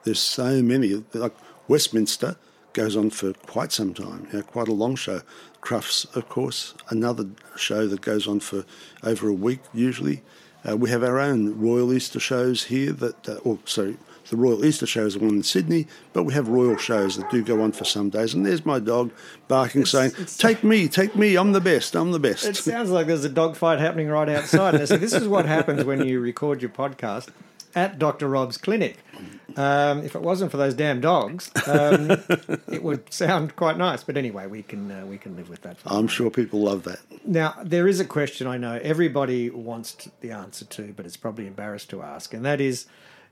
There's 0.05 0.21
so 0.21 0.61
many, 0.62 1.02
like 1.14 1.33
Westminster 1.69 2.37
goes 2.75 2.97
on 2.97 3.09
for 3.09 3.33
quite 3.47 3.73
some 3.73 3.95
time, 3.95 4.26
you 4.31 4.38
know, 4.40 4.43
quite 4.45 4.69
a 4.69 4.75
long 4.75 4.95
show. 4.95 5.23
Crufts, 5.62 6.05
of 6.14 6.29
course, 6.29 6.75
another 6.90 7.25
show 7.57 7.87
that 7.87 8.02
goes 8.02 8.29
on 8.29 8.40
for 8.40 8.67
over 9.02 9.26
a 9.29 9.33
week 9.33 9.61
usually. 9.73 10.23
Uh, 10.69 10.76
we 10.76 10.90
have 10.90 11.02
our 11.02 11.19
own 11.19 11.59
Royal 11.59 11.95
Easter 11.95 12.21
shows 12.21 12.64
here 12.64 12.93
that, 12.93 13.26
uh, 13.26 13.37
or 13.37 13.59
sorry, 13.64 13.97
the 14.30 14.37
Royal 14.37 14.64
Easter 14.64 14.87
show 14.87 15.06
is 15.06 15.14
the 15.14 15.20
one 15.20 15.37
in 15.37 15.42
Sydney, 15.42 15.87
but 16.12 16.22
we 16.22 16.32
have 16.34 16.49
royal 16.49 16.76
shows 16.76 17.16
that 17.16 17.30
do 17.30 17.42
go 17.42 17.60
on 17.60 17.72
for 17.72 17.84
some 17.84 18.10
days. 18.10 18.32
And 18.32 18.46
there's 18.46 18.64
my 18.64 18.78
dog 18.78 19.10
barking, 19.49 19.84
saying, 19.84 20.12
"Take 20.38 20.64
me, 20.64 20.88
take 20.88 21.14
me! 21.16 21.37
I'm 21.37 21.52
the 21.52 21.60
best! 21.60 21.94
I'm 21.94 22.12
the 22.12 22.20
best!" 22.20 22.44
It 22.46 22.56
sounds 22.56 22.90
like 22.90 23.06
there's 23.06 23.25
a 23.25 23.28
dog 23.28 23.56
fight 23.56 23.80
happening 23.80 24.08
right 24.08 24.28
outside. 24.28 24.75
And 24.76 24.88
so 24.88 24.96
this 24.96 25.12
is 25.12 25.28
what 25.28 25.46
happens 25.46 25.84
when 25.84 26.06
you 26.06 26.20
record 26.20 26.62
your 26.62 26.70
podcast 26.70 27.28
at 27.75 27.99
Dr. 27.99 28.28
Rob's 28.28 28.56
clinic. 28.56 28.99
Um, 29.56 30.04
if 30.04 30.14
it 30.14 30.22
wasn't 30.22 30.50
for 30.52 30.56
those 30.56 30.75
damn 30.75 31.00
dogs, 31.00 31.50
um, 31.66 32.10
it 32.68 32.82
would 32.82 33.12
sound 33.12 33.56
quite 33.56 33.76
nice. 33.76 34.04
But 34.04 34.16
anyway, 34.16 34.46
we 34.46 34.62
can 34.62 34.90
uh, 34.90 35.06
we 35.06 35.18
can 35.18 35.37
live 35.37 35.49
with 35.49 35.62
that. 35.62 35.78
I'm 35.84 36.06
sure 36.06 36.30
people 36.30 36.60
love 36.60 36.84
that. 36.84 37.00
Now, 37.25 37.56
there 37.62 37.88
is 37.88 37.99
a 37.99 38.04
question 38.04 38.46
I 38.46 38.56
know 38.58 38.78
everybody 38.82 39.50
wants 39.50 40.08
the 40.20 40.30
answer 40.30 40.64
to, 40.66 40.94
but 40.96 41.04
it's 41.04 41.16
probably 41.16 41.46
embarrassed 41.46 41.90
to 41.90 42.02
ask, 42.02 42.32
and 42.32 42.44
that 42.44 42.60
is, 42.60 42.87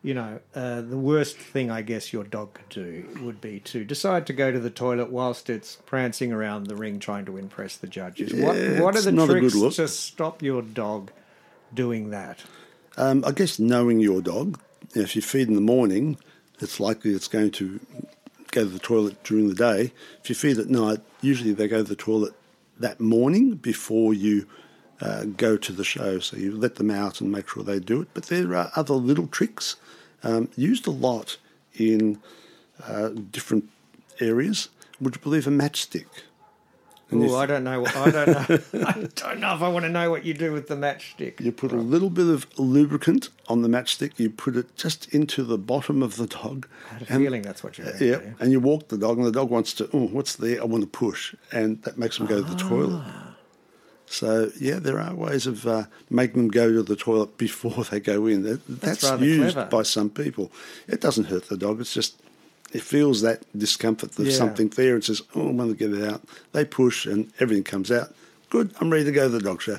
you 0.09 0.15
know, 0.15 0.41
uh, 0.55 0.81
the 0.81 0.97
worst 0.97 1.37
thing 1.37 1.71
I 1.71 1.83
guess 1.83 2.15
your 2.15 2.25
dog 2.25 2.55
could 2.55 2.71
do 2.71 3.07
would 3.21 3.43
be 3.43 3.61
to 3.61 3.85
decide 3.85 4.27
to 4.29 4.33
go 4.33 4.50
to 4.50 4.59
the 4.59 4.71
toilet 4.71 5.11
whilst 5.11 5.50
it's 5.50 5.77
prancing 5.85 6.33
around 6.33 6.67
the 6.67 6.77
ring 6.77 6.99
trying 6.99 7.27
to 7.27 7.37
impress 7.37 7.77
the 7.77 7.88
judges. 7.88 8.33
what 8.33 8.57
Yeah, 8.57 8.81
What 8.81 8.97
are 8.97 9.03
the 9.03 9.12
not 9.12 9.29
a 9.29 9.38
good 9.38 9.53
tricks 9.53 9.77
to 9.77 9.87
stop 9.87 10.43
your 10.43 10.62
dog 10.62 11.11
doing 11.75 12.09
that? 12.09 12.38
Um, 12.97 13.23
I 13.27 13.33
guess 13.33 13.59
knowing 13.59 14.00
your 14.00 14.23
dog, 14.23 14.59
if 14.95 15.15
you 15.15 15.21
feed 15.21 15.47
in 15.47 15.55
the 15.55 15.61
morning, 15.61 16.17
it's 16.59 16.81
likely 16.81 17.11
it's 17.11 17.29
going 17.29 17.50
to 17.50 17.79
go 18.50 18.62
to 18.62 18.71
the 18.71 18.79
toilet 18.79 19.23
during 19.25 19.50
the 19.50 19.55
day. 19.55 19.93
If 20.23 20.31
you 20.31 20.35
feed 20.35 20.57
at 20.57 20.71
night, 20.71 21.00
usually 21.21 21.53
they 21.53 21.69
go 21.69 21.83
to 21.83 21.83
the 21.83 21.95
toilet 21.95 22.33
that 22.79 22.99
morning 22.99 23.57
before 23.57 24.15
you 24.15 24.47
uh, 25.00 25.25
go 25.25 25.57
to 25.57 25.73
the 25.73 25.85
show. 25.85 26.19
So 26.19 26.37
you 26.37 26.57
let 26.57 26.76
them 26.76 26.90
out 26.90 27.21
and 27.21 27.31
make 27.31 27.49
sure 27.49 27.62
they 27.62 27.78
do 27.81 28.00
it. 28.02 28.09
But 28.14 28.25
there 28.26 28.55
are 28.55 28.71
other 28.76 28.95
little 28.95 29.26
tricks 29.26 29.76
um, 30.23 30.49
used 30.57 30.87
a 30.87 30.90
lot 30.90 31.37
in 31.75 32.19
uh, 32.85 33.09
different 33.09 33.69
areas. 34.21 34.69
Would 35.00 35.17
you 35.17 35.21
believe 35.23 35.47
a 35.47 35.50
matchstick? 35.50 36.07
Oh, 37.11 37.37
I 37.37 37.47
don't 37.47 37.64
know. 37.64 37.87
I 37.87 38.11
don't 38.11 38.26
know. 38.28 38.59
I 38.87 39.09
don't 39.14 39.40
know 39.40 39.55
if 39.55 39.62
I 39.62 39.69
want 39.69 39.85
to 39.87 39.88
know 39.88 40.11
what 40.11 40.26
you 40.26 40.35
do 40.35 40.52
with 40.52 40.69
the 40.69 40.75
matchstick. 40.76 41.40
You 41.40 41.52
put 41.52 41.73
a 41.73 41.76
little 41.76 42.11
bit 42.11 42.26
of 42.26 42.47
lubricant 42.59 43.31
on 43.49 43.62
the 43.62 43.69
matchstick. 43.69 44.19
You 44.19 44.28
put 44.28 44.57
it 44.57 44.76
just 44.76 45.09
into 45.14 45.43
the 45.43 45.57
bottom 45.57 46.02
of 46.02 46.17
the 46.17 46.26
dog. 46.26 46.69
I 46.90 46.95
had 46.95 47.02
a 47.02 47.07
feeling 47.07 47.40
that's 47.40 47.64
what 47.64 47.78
you're 47.78 47.87
going 47.90 48.02
Yeah, 48.02 48.17
do. 48.19 48.35
and 48.40 48.52
you 48.52 48.61
walk 48.61 48.88
the 48.88 48.99
dog, 48.99 49.17
and 49.17 49.26
the 49.26 49.33
dog 49.33 49.49
wants 49.49 49.73
to. 49.75 49.88
Oh, 49.95 50.07
what's 50.09 50.37
there? 50.37 50.61
I 50.61 50.64
want 50.67 50.83
to 50.83 50.87
push, 50.87 51.35
and 51.50 51.83
that 51.85 51.97
makes 51.97 52.19
them 52.19 52.26
go 52.26 52.43
to 52.43 52.47
the 52.47 52.57
toilet. 52.57 53.02
So 54.11 54.50
yeah, 54.59 54.79
there 54.79 54.99
are 54.99 55.15
ways 55.15 55.47
of 55.47 55.67
uh, 55.67 55.85
making 56.11 56.43
them 56.43 56.49
go 56.50 56.73
to 56.73 56.83
the 56.83 56.97
toilet 56.97 57.37
before 57.38 57.85
they 57.85 58.00
go 58.00 58.27
in. 58.27 58.43
That, 58.43 58.67
that's 58.67 59.05
rather 59.05 59.25
used 59.25 59.55
clever. 59.55 59.71
by 59.71 59.83
some 59.83 60.11
people. 60.11 60.50
It 60.87 61.00
doesn't 61.00 61.25
hurt 61.25 61.49
the 61.49 61.57
dog. 61.57 61.81
It's 61.81 61.93
just 61.95 62.21
it 62.73 62.83
feels 62.83 63.23
that 63.23 63.43
discomfort. 63.57 64.12
There's 64.12 64.33
Yeah. 64.33 64.38
something 64.38 64.69
there. 64.71 64.97
It 64.97 65.05
says, 65.05 65.23
"Oh, 65.35 65.49
I 65.49 65.53
want 65.53 65.71
to 65.71 65.77
get 65.77 65.97
it 65.97 66.05
out." 66.09 66.23
They 66.53 66.65
push, 66.65 67.07
and 67.07 67.31
everything 67.38 67.65
comes 67.65 67.91
out. 67.91 68.15
Good. 68.50 68.75
I'm 68.81 68.91
ready 68.91 69.05
to 69.05 69.12
go 69.12 69.25
to 69.25 69.29
the 69.29 69.41
dog 69.41 69.61
show. 69.62 69.79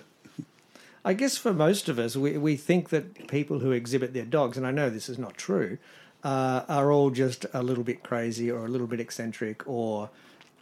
I 1.04 1.14
guess 1.14 1.38
for 1.38 1.54
most 1.54 1.88
of 1.90 1.98
us, 1.98 2.16
we, 2.16 2.38
we 2.38 2.56
think 2.56 2.90
that 2.90 3.28
people 3.28 3.60
who 3.60 3.72
exhibit 3.72 4.14
their 4.14 4.26
dogs, 4.26 4.58
and 4.58 4.68
I 4.68 4.72
know 4.72 4.90
this 4.90 5.08
is 5.10 5.18
not 5.18 5.38
true, 5.38 5.78
uh, 6.24 6.64
are 6.68 6.92
all 6.92 7.10
just 7.10 7.46
a 7.54 7.64
little 7.64 7.84
bit 7.86 8.04
crazy 8.04 8.52
or 8.52 8.66
a 8.66 8.68
little 8.68 8.86
bit 8.86 9.00
eccentric 9.00 9.68
or 9.68 10.10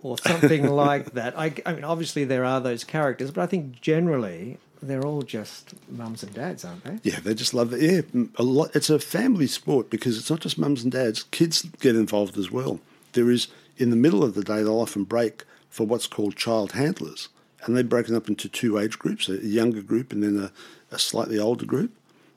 or 0.01 0.17
something 0.17 0.67
like 0.69 1.13
that. 1.13 1.37
I, 1.37 1.53
I 1.65 1.73
mean, 1.73 1.83
obviously 1.83 2.23
there 2.23 2.45
are 2.45 2.59
those 2.61 2.83
characters, 2.83 3.31
but 3.31 3.41
I 3.41 3.47
think 3.47 3.81
generally 3.81 4.57
they're 4.81 5.05
all 5.05 5.21
just 5.23 5.73
mums 5.89 6.23
and 6.23 6.33
dads, 6.33 6.63
aren't 6.63 6.83
they? 6.83 6.99
Yeah, 7.09 7.19
they 7.19 7.33
just 7.33 7.53
love 7.53 7.73
it. 7.73 7.81
Yeah, 7.81 8.23
a 8.35 8.43
lot. 8.43 8.75
It's 8.75 8.89
a 8.89 8.99
family 8.99 9.47
sport 9.47 9.89
because 9.89 10.17
it's 10.17 10.29
not 10.29 10.39
just 10.41 10.57
mums 10.57 10.83
and 10.83 10.91
dads. 10.91 11.23
Kids 11.23 11.63
get 11.79 11.95
involved 11.95 12.37
as 12.37 12.51
well. 12.51 12.79
There 13.13 13.31
is 13.31 13.47
in 13.77 13.89
the 13.89 13.95
middle 13.95 14.23
of 14.23 14.33
the 14.33 14.43
day 14.43 14.57
they'll 14.57 14.79
often 14.79 15.03
break 15.03 15.43
for 15.69 15.85
what's 15.85 16.07
called 16.07 16.35
child 16.35 16.73
handlers, 16.73 17.29
and 17.63 17.75
they're 17.75 17.83
broken 17.83 18.15
up 18.15 18.27
into 18.27 18.47
two 18.49 18.77
age 18.77 18.99
groups: 18.99 19.29
a 19.29 19.37
younger 19.45 19.81
group 19.81 20.11
and 20.11 20.23
then 20.23 20.37
a, 20.37 20.51
a 20.95 20.99
slightly 20.99 21.39
older 21.39 21.65
group. 21.65 21.91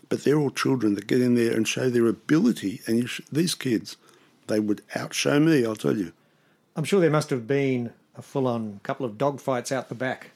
But 0.08 0.24
they're 0.24 0.38
all 0.38 0.50
children 0.50 0.94
that 0.96 1.06
get 1.06 1.20
in 1.20 1.36
there 1.36 1.52
and 1.52 1.68
show 1.68 1.88
their 1.88 2.06
ability. 2.08 2.80
And 2.86 2.98
you 2.98 3.06
sh- 3.06 3.20
these 3.30 3.54
kids, 3.54 3.96
they 4.48 4.58
would 4.58 4.82
outshow 4.94 5.40
me. 5.42 5.64
I'll 5.64 5.76
tell 5.76 5.96
you. 5.96 6.12
I'm 6.80 6.84
sure 6.84 6.98
there 6.98 7.10
must 7.10 7.28
have 7.28 7.46
been 7.46 7.92
a 8.16 8.22
full-on 8.22 8.80
couple 8.82 9.04
of 9.04 9.18
dog 9.18 9.38
fights 9.38 9.70
out 9.70 9.90
the 9.90 9.94
back. 9.94 10.30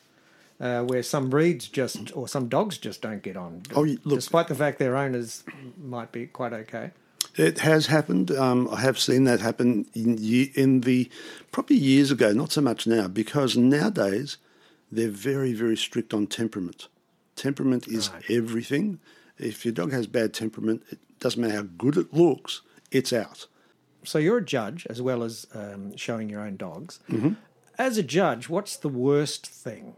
Uh, 0.60 0.82
where 0.82 1.02
some 1.02 1.30
breeds 1.30 1.68
just, 1.68 2.14
or 2.14 2.28
some 2.28 2.48
dogs 2.50 2.76
just 2.76 3.00
don't 3.00 3.22
get 3.22 3.34
on, 3.34 3.62
Oh, 3.74 3.80
look- 3.80 4.18
despite 4.18 4.48
the 4.48 4.54
fact 4.54 4.78
their 4.78 4.94
owners 4.94 5.42
might 5.82 6.12
be 6.12 6.26
quite 6.26 6.52
okay. 6.52 6.90
It 7.34 7.60
has 7.60 7.86
happened. 7.86 8.30
Um, 8.30 8.68
I 8.70 8.82
have 8.82 8.98
seen 8.98 9.24
that 9.24 9.40
happen 9.40 9.86
in, 9.94 10.18
in 10.54 10.82
the 10.82 11.08
probably 11.50 11.76
years 11.76 12.10
ago, 12.10 12.32
not 12.34 12.52
so 12.52 12.60
much 12.60 12.86
now, 12.86 13.08
because 13.08 13.56
nowadays 13.56 14.36
they're 14.92 15.08
very, 15.08 15.54
very 15.54 15.78
strict 15.78 16.12
on 16.12 16.26
temperament. 16.26 16.88
Temperament 17.36 17.88
is 17.88 18.10
everything. 18.28 19.00
If 19.38 19.64
your 19.64 19.72
dog 19.72 19.92
has 19.92 20.06
bad 20.06 20.34
temperament, 20.34 20.82
it 20.90 20.98
doesn't 21.20 21.40
matter 21.40 21.54
how 21.56 21.62
good 21.78 21.96
it 21.96 22.12
looks, 22.12 22.60
it's 22.92 23.14
out. 23.14 23.46
So 24.04 24.18
you're 24.18 24.38
a 24.38 24.44
judge 24.44 24.86
as 24.88 25.00
well 25.02 25.22
as 25.22 25.46
um, 25.54 25.96
showing 25.96 26.28
your 26.28 26.40
own 26.40 26.56
dogs. 26.56 27.00
Mm-hmm. 27.10 27.34
As 27.78 27.98
a 27.98 28.02
judge, 28.02 28.48
what's 28.48 28.76
the 28.76 28.88
worst 28.88 29.46
thing 29.46 29.94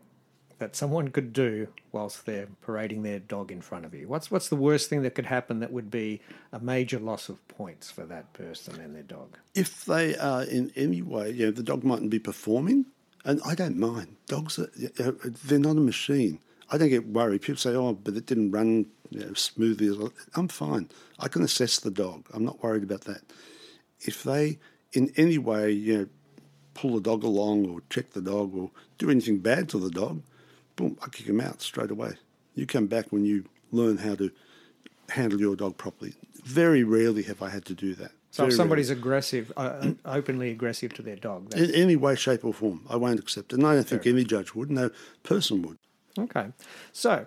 that 0.59 0.75
someone 0.75 1.09
could 1.09 1.33
do 1.33 1.69
whilst 1.93 2.25
they're 2.25 2.49
parading 2.63 3.03
their 3.03 3.19
dog 3.19 3.51
in 3.51 3.61
front 3.61 3.85
of 3.85 3.95
you? 3.95 4.09
What's 4.09 4.31
what's 4.31 4.49
the 4.49 4.57
worst 4.57 4.89
thing 4.89 5.03
that 5.03 5.15
could 5.15 5.27
happen 5.27 5.61
that 5.61 5.73
would 5.73 5.91
be 5.91 6.21
a 6.53 6.59
major 6.59 6.99
loss 6.99 7.29
of 7.29 7.47
points 7.49 7.91
for 7.91 8.05
that 8.07 8.33
person 8.33 8.81
and 8.81 8.95
their 8.95 9.03
dog? 9.03 9.37
If 9.55 9.85
they 9.85 10.17
are 10.17 10.43
in 10.43 10.73
any 10.77 11.03
way, 11.03 11.31
you 11.31 11.47
know, 11.47 11.53
the 11.53 11.63
dog 11.63 11.85
mightn't 11.85 12.11
be 12.11 12.19
performing, 12.19 12.87
and 13.25 13.41
I 13.45 13.55
don't 13.55 13.77
mind. 13.77 14.17
Dogs, 14.27 14.59
are, 14.59 14.71
they're 15.45 15.59
not 15.59 15.77
a 15.77 15.81
machine. 15.81 16.39
I 16.71 16.79
don't 16.79 16.89
get 16.89 17.07
worried. 17.07 17.43
People 17.43 17.59
say, 17.59 17.75
"Oh, 17.75 17.93
but 17.93 18.15
it 18.15 18.27
didn't 18.27 18.51
run 18.51 18.87
you 19.11 19.21
know, 19.21 19.35
smoothly." 19.35 20.11
I'm 20.35 20.49
fine. 20.49 20.89
I 21.19 21.29
can 21.29 21.43
assess 21.43 21.79
the 21.79 21.91
dog. 21.91 22.27
I'm 22.33 22.45
not 22.45 22.63
worried 22.63 22.83
about 22.83 23.03
that. 23.03 23.23
If 24.07 24.23
they, 24.23 24.59
in 24.93 25.13
any 25.17 25.39
way, 25.39 25.71
you 25.73 25.99
know, 25.99 26.07
pull 26.75 26.95
the 26.95 27.01
dog 27.01 27.25
along 27.25 27.67
or 27.69 27.81
check 27.91 28.11
the 28.13 28.21
dog 28.21 28.55
or 28.55 28.71
do 28.99 29.11
anything 29.11 29.39
bad 29.39 29.69
to 29.71 29.79
the 29.79 29.91
dog, 29.91 30.23
boom, 30.77 30.99
I 31.03 31.09
kick 31.09 31.27
them 31.27 31.41
out 31.41 31.63
straight 31.63 31.91
away. 31.91 32.13
You 32.55 32.67
come 32.67 32.87
back 32.87 33.07
when 33.11 33.25
you 33.25 33.45
learn 33.73 33.99
how 33.99 34.15
to 34.17 34.31
handle 35.11 35.41
your 35.41 35.57
dog 35.57 35.77
properly. 35.77 36.15
Very 36.45 36.85
rarely 36.85 37.23
have 37.25 37.43
I 37.43 37.51
had 37.51 37.65
to 37.67 37.75
do 37.75 37.95
that. 37.95 38.13
So 38.31 38.43
Very 38.43 38.49
if 38.51 38.57
somebody's 38.57 38.89
rarely. 38.91 39.01
aggressive, 39.01 39.53
uh, 39.57 39.91
openly 40.05 40.51
aggressive 40.51 40.93
to 40.95 41.03
their 41.03 41.17
dog, 41.17 41.55
in 41.55 41.75
any 41.75 41.97
way, 41.97 42.15
shape, 42.15 42.45
or 42.45 42.53
form, 42.53 42.85
I 42.89 42.97
won't 42.97 43.19
accept 43.19 43.53
it. 43.53 43.57
And 43.57 43.67
I 43.67 43.75
don't 43.75 43.89
think 43.89 44.07
any 44.07 44.25
judge 44.25 44.55
would. 44.55 44.71
No 44.71 44.91
person 45.23 45.63
would. 45.63 45.79
okay. 46.19 46.49
So 46.93 47.27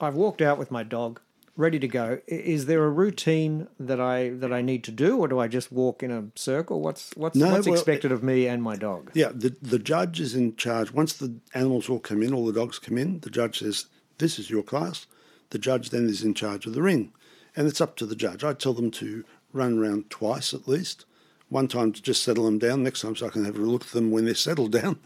I've 0.00 0.14
walked 0.14 0.42
out 0.42 0.58
with 0.58 0.70
my 0.70 0.82
dog, 0.82 1.20
ready 1.60 1.78
to 1.78 1.86
go. 1.86 2.20
Is 2.26 2.66
there 2.66 2.84
a 2.84 2.90
routine 2.90 3.68
that 3.78 4.00
I 4.00 4.30
that 4.30 4.52
I 4.52 4.62
need 4.62 4.82
to 4.84 4.90
do, 4.90 5.18
or 5.18 5.28
do 5.28 5.38
I 5.38 5.46
just 5.46 5.70
walk 5.70 6.02
in 6.02 6.10
a 6.10 6.24
circle? 6.34 6.80
What's 6.80 7.12
what's 7.16 7.36
No, 7.36 7.50
what's 7.50 7.66
well, 7.66 7.76
expected 7.76 8.10
of 8.10 8.22
me 8.22 8.46
and 8.46 8.62
my 8.62 8.76
dog? 8.76 9.10
Yeah, 9.14 9.30
the, 9.32 9.54
the 9.62 9.78
judge 9.78 10.20
is 10.20 10.34
in 10.34 10.56
charge. 10.56 10.92
Once 10.92 11.12
the 11.12 11.36
animals 11.54 11.88
all 11.88 12.00
come 12.00 12.22
in, 12.22 12.34
all 12.34 12.46
the 12.46 12.52
dogs 12.52 12.78
come 12.78 12.98
in, 12.98 13.20
the 13.20 13.30
judge 13.30 13.60
says, 13.60 13.86
This 14.18 14.38
is 14.38 14.50
your 14.50 14.62
class. 14.62 15.06
The 15.50 15.58
judge 15.58 15.90
then 15.90 16.06
is 16.08 16.22
in 16.22 16.34
charge 16.34 16.66
of 16.66 16.74
the 16.74 16.82
ring. 16.82 17.12
And 17.54 17.66
it's 17.66 17.80
up 17.80 17.96
to 17.96 18.06
the 18.06 18.16
judge. 18.16 18.44
I 18.44 18.52
tell 18.54 18.72
them 18.72 18.90
to 18.92 19.24
run 19.52 19.78
around 19.78 20.10
twice 20.10 20.54
at 20.54 20.68
least. 20.68 21.04
One 21.48 21.66
time 21.66 21.92
to 21.92 22.00
just 22.00 22.22
settle 22.22 22.44
them 22.44 22.60
down, 22.60 22.84
next 22.84 23.02
time 23.02 23.16
so 23.16 23.26
I 23.26 23.30
can 23.30 23.44
have 23.44 23.56
a 23.56 23.60
look 23.60 23.82
at 23.82 23.90
them 23.90 24.10
when 24.10 24.24
they're 24.24 24.34
settled 24.48 24.72
down. 24.72 24.98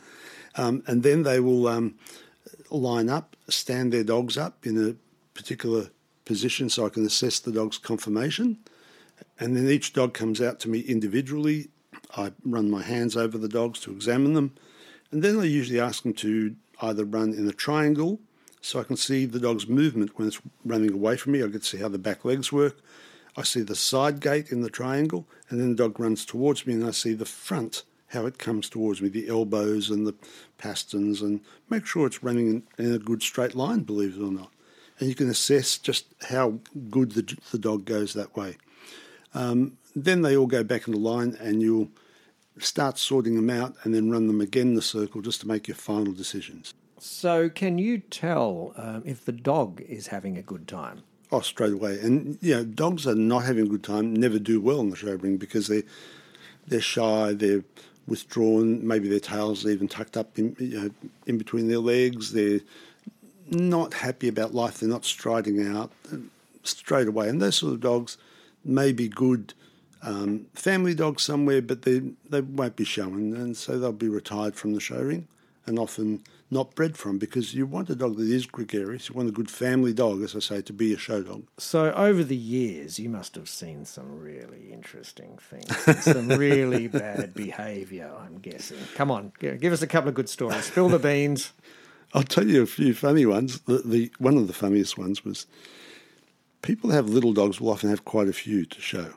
Um, 0.56 0.82
and 0.86 1.02
then 1.02 1.22
they 1.22 1.40
will 1.40 1.66
um, 1.66 1.96
line 2.70 3.08
up, 3.08 3.36
stand 3.48 3.92
their 3.92 4.04
dogs 4.04 4.36
up 4.36 4.66
in 4.66 4.90
a 4.90 4.94
particular 5.32 5.88
position 6.24 6.68
so 6.68 6.86
I 6.86 6.90
can 6.90 7.04
assess 7.04 7.38
the 7.38 7.52
dog's 7.52 7.78
conformation. 7.78 8.58
And 9.38 9.56
then 9.56 9.68
each 9.68 9.92
dog 9.92 10.14
comes 10.14 10.40
out 10.40 10.60
to 10.60 10.68
me 10.68 10.80
individually. 10.80 11.68
I 12.16 12.32
run 12.44 12.70
my 12.70 12.82
hands 12.82 13.16
over 13.16 13.38
the 13.38 13.48
dogs 13.48 13.80
to 13.80 13.92
examine 13.92 14.34
them. 14.34 14.54
And 15.10 15.22
then 15.22 15.38
I 15.38 15.44
usually 15.44 15.80
ask 15.80 16.02
them 16.02 16.14
to 16.14 16.56
either 16.82 17.04
run 17.04 17.32
in 17.34 17.48
a 17.48 17.52
triangle 17.52 18.20
so 18.60 18.80
I 18.80 18.84
can 18.84 18.96
see 18.96 19.26
the 19.26 19.38
dog's 19.38 19.68
movement 19.68 20.18
when 20.18 20.26
it's 20.26 20.40
running 20.64 20.92
away 20.92 21.16
from 21.16 21.32
me. 21.32 21.42
I 21.42 21.48
to 21.48 21.60
see 21.60 21.78
how 21.78 21.88
the 21.88 21.98
back 21.98 22.24
legs 22.24 22.50
work. 22.50 22.78
I 23.36 23.42
see 23.42 23.62
the 23.62 23.74
side 23.74 24.20
gait 24.20 24.50
in 24.50 24.60
the 24.60 24.70
triangle, 24.70 25.26
and 25.48 25.60
then 25.60 25.70
the 25.70 25.76
dog 25.76 25.98
runs 25.98 26.24
towards 26.24 26.66
me, 26.66 26.74
and 26.74 26.86
I 26.86 26.92
see 26.92 27.14
the 27.14 27.24
front, 27.24 27.82
how 28.08 28.26
it 28.26 28.38
comes 28.38 28.68
towards 28.68 29.02
me, 29.02 29.08
the 29.08 29.28
elbows 29.28 29.90
and 29.90 30.06
the 30.06 30.14
pasterns, 30.56 31.20
and 31.20 31.40
make 31.68 31.84
sure 31.84 32.06
it's 32.06 32.22
running 32.22 32.48
in, 32.78 32.86
in 32.86 32.94
a 32.94 32.98
good 32.98 33.22
straight 33.22 33.56
line, 33.56 33.80
believe 33.80 34.16
it 34.16 34.22
or 34.22 34.30
not. 34.30 34.50
And 34.98 35.08
you 35.08 35.14
can 35.14 35.28
assess 35.28 35.78
just 35.78 36.06
how 36.28 36.58
good 36.90 37.12
the, 37.12 37.36
the 37.50 37.58
dog 37.58 37.84
goes 37.84 38.14
that 38.14 38.36
way. 38.36 38.56
Um, 39.34 39.76
then 39.96 40.22
they 40.22 40.36
all 40.36 40.46
go 40.46 40.62
back 40.62 40.86
into 40.86 40.98
line, 40.98 41.36
and 41.40 41.60
you'll 41.62 41.88
start 42.58 42.98
sorting 42.98 43.34
them 43.34 43.50
out 43.50 43.74
and 43.82 43.94
then 43.94 44.10
run 44.10 44.26
them 44.26 44.40
again 44.40 44.68
in 44.68 44.74
the 44.74 44.82
circle 44.82 45.20
just 45.20 45.40
to 45.40 45.48
make 45.48 45.66
your 45.68 45.76
final 45.76 46.12
decisions. 46.12 46.72
So, 46.98 47.48
can 47.48 47.78
you 47.78 47.98
tell 47.98 48.72
um, 48.76 49.02
if 49.04 49.24
the 49.24 49.32
dog 49.32 49.82
is 49.82 50.06
having 50.06 50.38
a 50.38 50.42
good 50.42 50.66
time? 50.66 51.02
Oh, 51.30 51.40
straight 51.40 51.72
away. 51.72 51.98
And 52.00 52.38
you 52.40 52.54
know, 52.54 52.64
dogs 52.64 53.06
are 53.06 53.14
not 53.14 53.44
having 53.44 53.66
a 53.66 53.68
good 53.68 53.82
time. 53.82 54.14
Never 54.14 54.38
do 54.38 54.60
well 54.60 54.80
in 54.80 54.90
the 54.90 54.96
show 54.96 55.14
ring 55.14 55.36
because 55.36 55.66
they're 55.66 55.82
they're 56.66 56.80
shy. 56.80 57.32
They're 57.34 57.64
withdrawn. 58.06 58.86
Maybe 58.86 59.08
their 59.08 59.20
tails 59.20 59.66
are 59.66 59.70
even 59.70 59.88
tucked 59.88 60.16
up 60.16 60.38
in 60.38 60.56
you 60.58 60.80
know 60.80 60.90
in 61.26 61.36
between 61.36 61.68
their 61.68 61.78
legs. 61.78 62.32
They're 62.32 62.60
not 63.50 63.94
happy 63.94 64.28
about 64.28 64.54
life. 64.54 64.80
They're 64.80 64.88
not 64.88 65.04
striding 65.04 65.66
out 65.66 65.92
straight 66.62 67.08
away. 67.08 67.28
And 67.28 67.40
those 67.40 67.56
sort 67.56 67.74
of 67.74 67.80
dogs 67.80 68.16
may 68.64 68.92
be 68.92 69.08
good 69.08 69.54
um, 70.04 70.46
family 70.54 70.94
dogs 70.94 71.22
somewhere, 71.22 71.62
but 71.62 71.82
they 71.82 72.00
they 72.28 72.42
won't 72.42 72.76
be 72.76 72.84
showing, 72.84 73.34
and 73.34 73.56
so 73.56 73.78
they'll 73.78 73.92
be 73.92 74.08
retired 74.08 74.54
from 74.54 74.74
the 74.74 74.80
show 74.80 75.00
ring 75.00 75.28
and 75.66 75.78
often 75.78 76.22
not 76.50 76.74
bred 76.74 76.96
from 76.96 77.16
because 77.18 77.54
you 77.54 77.64
want 77.64 77.88
a 77.88 77.94
dog 77.94 78.16
that 78.18 78.28
is 78.28 78.44
gregarious. 78.44 79.08
You 79.08 79.14
want 79.14 79.30
a 79.30 79.32
good 79.32 79.50
family 79.50 79.94
dog, 79.94 80.22
as 80.22 80.36
I 80.36 80.40
say, 80.40 80.60
to 80.60 80.72
be 80.74 80.92
a 80.92 80.98
show 80.98 81.22
dog. 81.22 81.44
So, 81.56 81.90
over 81.92 82.22
the 82.22 82.36
years, 82.36 82.98
you 82.98 83.08
must 83.08 83.34
have 83.34 83.48
seen 83.48 83.86
some 83.86 84.20
really 84.20 84.70
interesting 84.72 85.38
things, 85.38 86.04
some 86.04 86.28
really 86.28 86.86
bad 86.88 87.32
behaviour, 87.32 88.12
I'm 88.20 88.38
guessing. 88.38 88.78
Come 88.94 89.10
on, 89.10 89.32
give 89.40 89.72
us 89.72 89.80
a 89.80 89.86
couple 89.86 90.10
of 90.10 90.14
good 90.14 90.28
stories. 90.28 90.64
Spill 90.64 90.90
the 90.90 90.98
beans. 90.98 91.52
I'll 92.14 92.22
tell 92.22 92.46
you 92.46 92.62
a 92.62 92.66
few 92.66 92.94
funny 92.94 93.26
ones. 93.26 93.60
The, 93.62 93.78
the 93.78 94.12
one 94.18 94.36
of 94.36 94.46
the 94.46 94.52
funniest 94.52 94.96
ones 94.96 95.24
was 95.24 95.46
people 96.62 96.90
have 96.90 97.08
little 97.08 97.32
dogs 97.32 97.60
will 97.60 97.70
often 97.70 97.90
have 97.90 98.04
quite 98.04 98.28
a 98.28 98.32
few 98.32 98.64
to 98.64 98.80
show. 98.80 99.12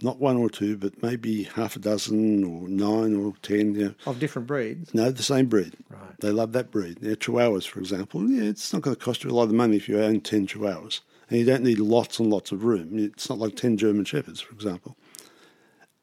Not 0.00 0.18
one 0.18 0.36
or 0.36 0.48
two, 0.48 0.76
but 0.76 1.02
maybe 1.02 1.42
half 1.42 1.76
a 1.76 1.80
dozen 1.80 2.44
or 2.44 2.68
nine 2.68 3.16
or 3.16 3.34
ten. 3.42 3.74
You 3.74 3.84
know. 3.86 3.94
Of 4.06 4.18
different 4.18 4.48
breeds. 4.48 4.94
No, 4.94 5.10
the 5.10 5.22
same 5.22 5.46
breed. 5.46 5.74
Right. 5.90 6.20
They 6.20 6.30
love 6.30 6.52
that 6.52 6.70
breed. 6.70 6.98
Yeah, 7.02 7.14
Chihuahuas, 7.14 7.66
for 7.66 7.80
example. 7.80 8.28
Yeah, 8.30 8.44
it's 8.44 8.72
not 8.72 8.82
going 8.82 8.96
to 8.96 9.04
cost 9.04 9.24
you 9.24 9.30
a 9.30 9.32
lot 9.32 9.44
of 9.44 9.52
money 9.54 9.76
if 9.76 9.88
you 9.88 10.00
own 10.00 10.20
10 10.20 10.46
Chihuahuas. 10.46 11.00
And 11.28 11.38
you 11.38 11.44
don't 11.44 11.64
need 11.64 11.80
lots 11.80 12.18
and 12.20 12.30
lots 12.30 12.52
of 12.52 12.64
room. 12.64 12.98
It's 12.98 13.28
not 13.28 13.38
like 13.38 13.56
10 13.56 13.76
German 13.76 14.04
Shepherds, 14.04 14.40
for 14.40 14.54
example. 14.54 14.96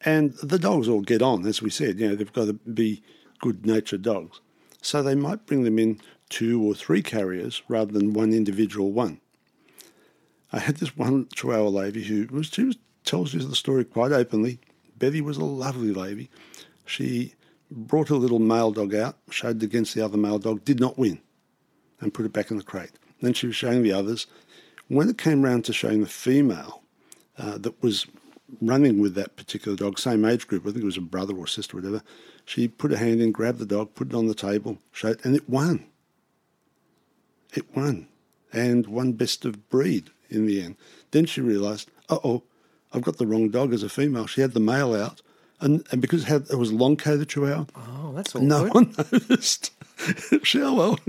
And 0.02 0.34
the 0.44 0.60
dogs 0.60 0.88
all 0.88 1.02
get 1.02 1.22
on, 1.22 1.48
as 1.48 1.62
we 1.62 1.70
said. 1.70 2.00
You 2.00 2.10
know, 2.10 2.16
they've 2.16 2.32
got 2.32 2.46
to 2.46 2.54
be 2.54 3.02
good 3.40 3.66
natured 3.66 4.04
dogs. 4.04 4.42
So 4.82 5.02
they 5.02 5.16
might 5.16 5.48
bring 5.48 5.64
them 5.64 5.80
in 5.80 6.00
two 6.29 6.62
or 6.62 6.74
three 6.74 7.01
carriers 7.01 7.62
rather 7.67 7.91
than 7.91 8.13
one 8.13 8.34
individual 8.34 8.91
one. 8.91 9.20
I 10.51 10.60
had 10.60 10.77
this 10.77 10.96
one 10.96 11.27
Chihuahua 11.36 11.70
lady 11.70 12.03
who 12.03 12.27
was, 12.32 12.48
she 12.48 12.63
was, 12.63 12.77
tells 13.03 13.34
you 13.34 13.41
the 13.41 13.55
story 13.55 13.84
quite 13.84 14.12
openly. 14.12 14.60
Betty 14.98 15.22
was 15.22 15.38
a 15.38 15.44
lovely 15.44 15.94
lady. 15.94 16.29
She 16.86 17.34
brought 17.70 18.10
her 18.10 18.15
little 18.15 18.39
male 18.39 18.72
dog 18.72 18.94
out, 18.96 19.17
showed 19.29 19.62
it 19.62 19.65
against 19.65 19.94
the 19.94 20.03
other 20.03 20.17
male 20.17 20.39
dog, 20.39 20.63
did 20.63 20.79
not 20.79 20.98
win, 20.98 21.20
and 22.00 22.13
put 22.13 22.25
it 22.25 22.34
back 22.34 22.51
in 22.51 22.58
the 22.58 22.63
crate. 22.63 22.91
Then 23.22 23.34
she 23.34 23.48
was 23.48 23.55
showing 23.55 23.84
the 23.84 23.91
others. 23.91 24.27
When 24.88 25.10
it 25.10 25.17
came 25.17 25.41
round 25.41 25.65
to 25.65 25.74
showing 25.74 26.01
the 26.01 26.08
female 26.08 26.84
uh, 27.38 27.58
that 27.58 27.82
was 27.82 28.05
running 28.62 29.01
with 29.01 29.15
that 29.15 29.36
particular 29.36 29.75
dog, 29.75 29.98
same 29.98 30.24
age 30.25 30.48
group, 30.48 30.63
I 30.63 30.72
think 30.72 30.84
it 30.84 30.86
was 30.86 30.98
a 30.98 31.01
brother 31.01 31.36
or 31.36 31.48
sister 31.48 31.77
or 31.77 31.82
whatever, 31.82 32.03
she 32.46 32.67
put 32.67 32.91
her 32.91 32.98
hand 32.98 33.22
in, 33.22 33.32
grabbed 33.32 33.60
the 33.60 33.65
dog, 33.65 33.96
put 33.96 34.10
it 34.10 34.15
on 34.15 34.27
the 34.27 34.36
table, 34.36 34.77
showed, 34.91 35.20
it, 35.20 35.25
and 35.25 35.36
it 35.36 35.50
won. 35.50 35.86
It 37.56 37.76
won, 37.76 38.08
and 38.54 38.86
won 38.88 39.14
best 39.14 39.46
of 39.46 39.70
breed 39.70 40.12
in 40.30 40.46
the 40.46 40.62
end. 40.62 40.76
Then 41.12 41.26
she 41.26 41.42
realised, 41.42 41.90
uh 42.10 42.20
oh, 42.24 42.44
I've 42.94 43.02
got 43.02 43.18
the 43.18 43.28
wrong 43.28 43.50
dog 43.50 43.74
as 43.74 43.84
a 43.84 43.90
female. 43.90 44.27
She 44.27 44.42
had 44.42 44.53
the 44.53 44.60
male 44.60 44.94
out, 44.94 45.22
and, 45.62 45.86
and 45.92 46.01
because 46.01 46.24
it, 46.24 46.27
had, 46.27 46.48
it 46.51 46.58
was 46.58 46.72
long 46.72 46.98
coated 46.98 47.29
chihuahua, 47.29 47.66
Oh, 47.75 48.12
that's 48.14 48.36
all 48.36 48.42
no 48.42 48.68
one 48.68 48.94
noticed. 49.12 49.72
she, 50.44 50.62
oh 50.62 50.74
well, 50.74 51.00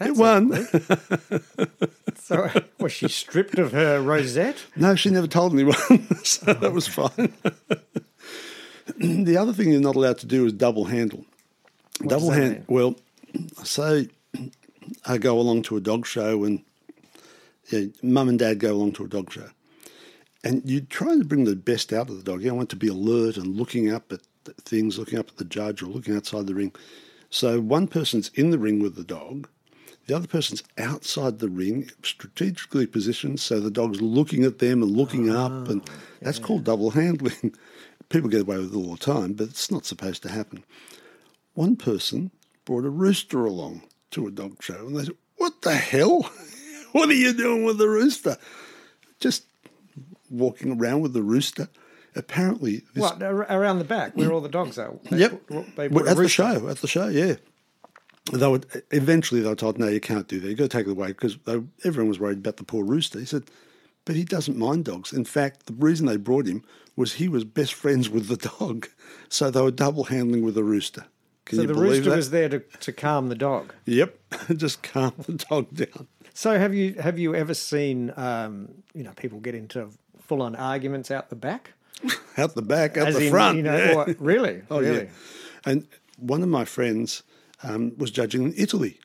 it 0.00 0.14
won. 0.14 0.66
So, 2.28 2.50
was 2.78 2.92
she 2.92 3.08
stripped 3.08 3.58
of 3.58 3.72
her 3.72 4.02
rosette? 4.02 4.66
No, 4.76 4.94
she 4.94 5.08
never 5.08 5.26
told 5.26 5.54
anyone, 5.54 5.74
so 6.24 6.52
that 6.52 6.72
was 6.72 6.86
fine. 6.86 7.32
the 9.24 9.36
other 9.38 9.54
thing 9.54 9.70
you're 9.70 9.80
not 9.80 9.96
allowed 9.96 10.18
to 10.18 10.26
do 10.26 10.44
is 10.44 10.52
double 10.52 10.84
handle. 10.84 11.24
double 12.00 12.28
does 12.28 12.28
that 12.28 12.34
hand. 12.34 12.64
Well, 12.68 12.96
say 13.64 14.08
I 15.06 15.18
go 15.18 15.38
along 15.38 15.62
to 15.64 15.76
a 15.76 15.80
dog 15.80 16.06
show 16.06 16.44
and 16.44 16.62
yeah, 17.70 17.86
mum 18.02 18.28
and 18.28 18.38
dad 18.38 18.58
go 18.58 18.72
along 18.72 18.92
to 18.92 19.04
a 19.04 19.08
dog 19.08 19.32
show, 19.32 19.50
and 20.42 20.62
you 20.68 20.80
try 20.80 21.16
to 21.16 21.24
bring 21.24 21.44
the 21.44 21.56
best 21.56 21.92
out 21.92 22.08
of 22.08 22.16
the 22.16 22.22
dog. 22.22 22.42
You 22.42 22.54
want 22.54 22.68
it 22.68 22.70
to 22.70 22.76
be 22.76 22.88
alert 22.88 23.36
and 23.36 23.56
looking 23.56 23.92
up 23.92 24.12
at 24.12 24.22
things, 24.62 24.98
looking 24.98 25.18
up 25.18 25.28
at 25.28 25.36
the 25.36 25.44
judge 25.44 25.82
or 25.82 25.86
looking 25.86 26.16
outside 26.16 26.46
the 26.46 26.54
ring. 26.54 26.74
So 27.30 27.60
one 27.60 27.86
person's 27.86 28.30
in 28.34 28.50
the 28.50 28.58
ring 28.58 28.80
with 28.80 28.94
the 28.94 29.04
dog, 29.04 29.48
the 30.06 30.16
other 30.16 30.26
person's 30.26 30.62
outside 30.78 31.38
the 31.38 31.50
ring, 31.50 31.90
strategically 32.02 32.86
positioned, 32.86 33.40
so 33.40 33.60
the 33.60 33.70
dog's 33.70 34.00
looking 34.00 34.44
at 34.44 34.58
them 34.58 34.82
and 34.82 34.90
looking 34.90 35.30
ah, 35.30 35.46
up, 35.46 35.68
and 35.68 35.82
that's 36.22 36.38
called 36.38 36.64
double 36.64 36.90
handling. 36.90 37.54
People 38.08 38.30
get 38.30 38.40
away 38.40 38.56
with 38.56 38.72
it 38.72 38.76
all 38.76 38.92
the 38.92 38.96
time, 38.96 39.34
but 39.34 39.48
it's 39.48 39.70
not 39.70 39.84
supposed 39.84 40.22
to 40.22 40.30
happen. 40.30 40.64
One 41.52 41.76
person 41.76 42.30
brought 42.64 42.86
a 42.86 42.90
rooster 42.90 43.44
along 43.44 43.82
to 44.12 44.26
a 44.26 44.30
dog 44.30 44.62
show, 44.62 44.86
and 44.86 44.96
they 44.96 45.04
said, 45.04 45.16
"What 45.36 45.62
the 45.62 45.74
hell? 45.74 46.22
what 46.92 47.08
are 47.08 47.14
you 47.14 47.32
doing 47.32 47.64
with 47.64 47.78
the 47.78 47.88
rooster?" 47.88 48.36
Just 49.20 49.44
walking 50.30 50.78
around 50.80 51.00
with 51.00 51.12
the 51.12 51.22
rooster. 51.22 51.68
Apparently, 52.16 52.82
this 52.94 53.02
What, 53.02 53.22
around 53.22 53.78
the 53.78 53.84
back, 53.84 54.16
where 54.16 54.32
all 54.32 54.40
the 54.40 54.48
dogs 54.48 54.78
are? 54.78 54.92
They 55.10 55.18
Yep. 55.18 55.46
put- 55.46 55.76
They 55.76 55.88
put 55.88 56.06
at 56.08 56.16
the 56.16 56.28
show, 56.28 56.68
at 56.68 56.78
the 56.78 56.88
show, 56.88 57.08
yeah. 57.08 57.36
They 58.32 58.46
would 58.48 58.66
eventually 58.90 59.40
they 59.40 59.48
were 59.48 59.54
told, 59.54 59.78
no, 59.78 59.88
you 59.88 60.00
can't 60.00 60.26
do 60.26 60.38
that. 60.40 60.44
You 60.46 60.50
have 60.50 60.58
got 60.58 60.70
to 60.70 60.76
take 60.78 60.86
it 60.86 60.90
away 60.90 61.08
because 61.08 61.38
they, 61.44 61.62
everyone 61.84 62.08
was 62.08 62.18
worried 62.18 62.38
about 62.38 62.56
the 62.56 62.64
poor 62.64 62.84
rooster. 62.84 63.18
He 63.20 63.24
said, 63.24 63.44
but 64.04 64.16
he 64.16 64.24
doesn't 64.24 64.56
mind 64.56 64.84
dogs. 64.86 65.12
In 65.12 65.24
fact, 65.24 65.66
the 65.66 65.72
reason 65.74 66.06
they 66.06 66.16
brought 66.16 66.46
him 66.46 66.62
was 66.96 67.14
he 67.14 67.28
was 67.28 67.44
best 67.44 67.72
friends 67.74 68.08
with 68.10 68.26
the 68.26 68.36
dog, 68.58 68.88
so 69.28 69.50
they 69.50 69.60
were 69.60 69.70
double 69.70 70.04
handling 70.04 70.42
with 70.42 70.54
the 70.56 70.64
rooster. 70.64 71.06
Can 71.48 71.58
So 71.58 71.66
the 71.66 71.74
rooster 71.74 72.10
that? 72.10 72.16
was 72.16 72.30
there 72.30 72.48
to, 72.48 72.60
to 72.60 72.92
calm 72.92 73.28
the 73.28 73.34
dog. 73.34 73.72
Yep, 73.86 74.16
just 74.56 74.82
calm 74.82 75.12
the 75.26 75.32
dog 75.32 75.74
down. 75.74 76.06
So 76.34 76.58
have 76.58 76.72
you 76.74 76.94
have 76.94 77.18
you 77.18 77.34
ever 77.34 77.54
seen 77.54 78.12
um, 78.16 78.68
you 78.94 79.02
know 79.02 79.12
people 79.16 79.40
get 79.40 79.54
into 79.54 79.88
full 80.20 80.42
on 80.42 80.54
arguments 80.54 81.10
out 81.10 81.30
the 81.30 81.36
back? 81.36 81.72
Out 82.38 82.54
the 82.54 82.62
back, 82.62 82.96
out 82.96 83.08
As 83.08 83.16
the 83.16 83.24
in, 83.26 83.30
front. 83.32 83.56
you 83.56 83.62
know, 83.64 83.76
yeah. 83.76 83.94
or- 83.96 84.14
really, 84.20 84.62
Oh, 84.70 84.78
really. 84.80 85.04
yeah. 85.06 85.10
And 85.64 85.88
one 86.16 86.40
of 86.44 86.48
my 86.48 86.64
friends 86.64 87.24
um, 87.64 87.92
was 87.98 88.12
judging 88.12 88.44
in 88.44 88.54
Italy. 88.56 89.00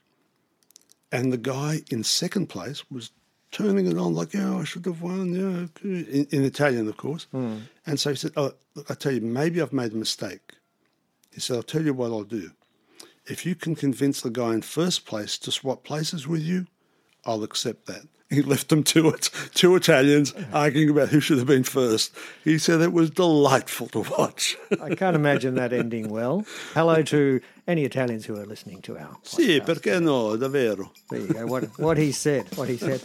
And 1.11 1.33
the 1.33 1.37
guy 1.37 1.81
in 1.89 2.03
second 2.03 2.47
place 2.49 2.83
was 2.91 3.09
turning 3.51 3.87
it 3.87 3.97
on 3.97 4.13
like, 4.13 4.33
yeah, 4.35 4.55
I 4.57 4.63
should 4.63 4.85
have 4.85 5.01
won, 5.01 5.33
yeah, 5.33 5.67
in, 5.83 6.27
in 6.31 6.43
Italian, 6.43 6.87
of 6.87 6.97
course. 6.97 7.25
And 7.31 7.99
so 7.99 8.11
he 8.11 8.15
said, 8.15 8.31
oh, 8.37 8.51
look, 8.75 8.89
I 8.91 8.93
tell 8.93 9.11
you, 9.11 9.21
maybe 9.21 9.59
I've 9.61 9.73
made 9.73 9.93
a 9.93 9.95
mistake. 9.95 10.53
He 11.33 11.39
said, 11.39 11.55
I'll 11.57 11.63
tell 11.63 11.83
you 11.83 11.93
what 11.93 12.11
I'll 12.11 12.23
do. 12.23 12.51
If 13.25 13.45
you 13.45 13.55
can 13.55 13.75
convince 13.75 14.21
the 14.21 14.29
guy 14.29 14.53
in 14.53 14.61
first 14.61 15.05
place 15.05 15.37
to 15.39 15.51
swap 15.51 15.83
places 15.83 16.27
with 16.27 16.41
you, 16.41 16.67
I'll 17.25 17.43
accept 17.43 17.85
that. 17.87 18.01
He 18.33 18.41
left 18.41 18.69
them 18.69 18.83
two, 18.83 19.09
It- 19.09 19.29
two 19.53 19.75
Italians 19.75 20.33
arguing 20.51 20.89
about 20.89 21.09
who 21.09 21.19
should 21.19 21.37
have 21.37 21.45
been 21.45 21.63
first. 21.63 22.11
He 22.43 22.57
said 22.57 22.81
it 22.81 22.91
was 22.91 23.11
delightful 23.11 23.87
to 23.89 23.99
watch. 24.17 24.57
I 24.81 24.95
can't 24.95 25.15
imagine 25.15 25.53
that 25.55 25.71
ending 25.71 26.09
well. 26.09 26.43
Hello 26.73 27.03
to 27.03 27.39
any 27.67 27.83
Italians 27.85 28.25
who 28.25 28.35
are 28.39 28.45
listening 28.47 28.81
to 28.83 28.97
our. 28.97 29.17
Sì, 29.23 29.61
perché 29.61 30.01
no, 30.01 30.35
davvero. 30.35 30.89
There 31.11 31.19
you 31.19 31.27
go. 31.27 31.45
What 31.45 31.63
what 31.77 31.97
he 31.97 32.11
said. 32.11 32.45
What 32.57 32.69
he 32.69 32.77
said. 32.77 33.01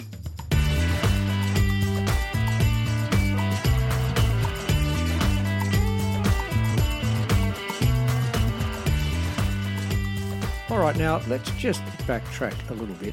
All 10.79 10.85
right, 10.85 10.97
now 10.97 11.21
let's 11.27 11.51
just 11.59 11.83
backtrack 12.07 12.55
a 12.71 12.75
little 12.75 12.95
bit 12.95 13.13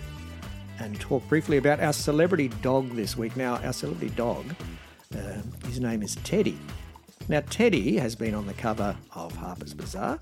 and 0.78 1.00
talk 1.00 1.28
briefly 1.28 1.58
about 1.58 1.80
our 1.80 1.94
celebrity 1.94 2.50
dog 2.62 2.92
this 2.92 3.18
week. 3.18 3.36
Now, 3.36 3.56
our 3.64 3.74
celebrity 3.74 4.14
dog, 4.16 4.46
uh, 5.16 5.42
his 5.66 5.80
name 5.80 6.04
is 6.04 6.14
Teddy. 6.18 6.60
Now, 7.28 7.42
Teddy 7.50 7.98
has 7.98 8.14
been 8.16 8.36
on 8.36 8.46
the 8.46 8.54
cover 8.54 8.96
of 9.16 9.36
Harper's 9.36 9.74
Bazaar. 9.74 10.20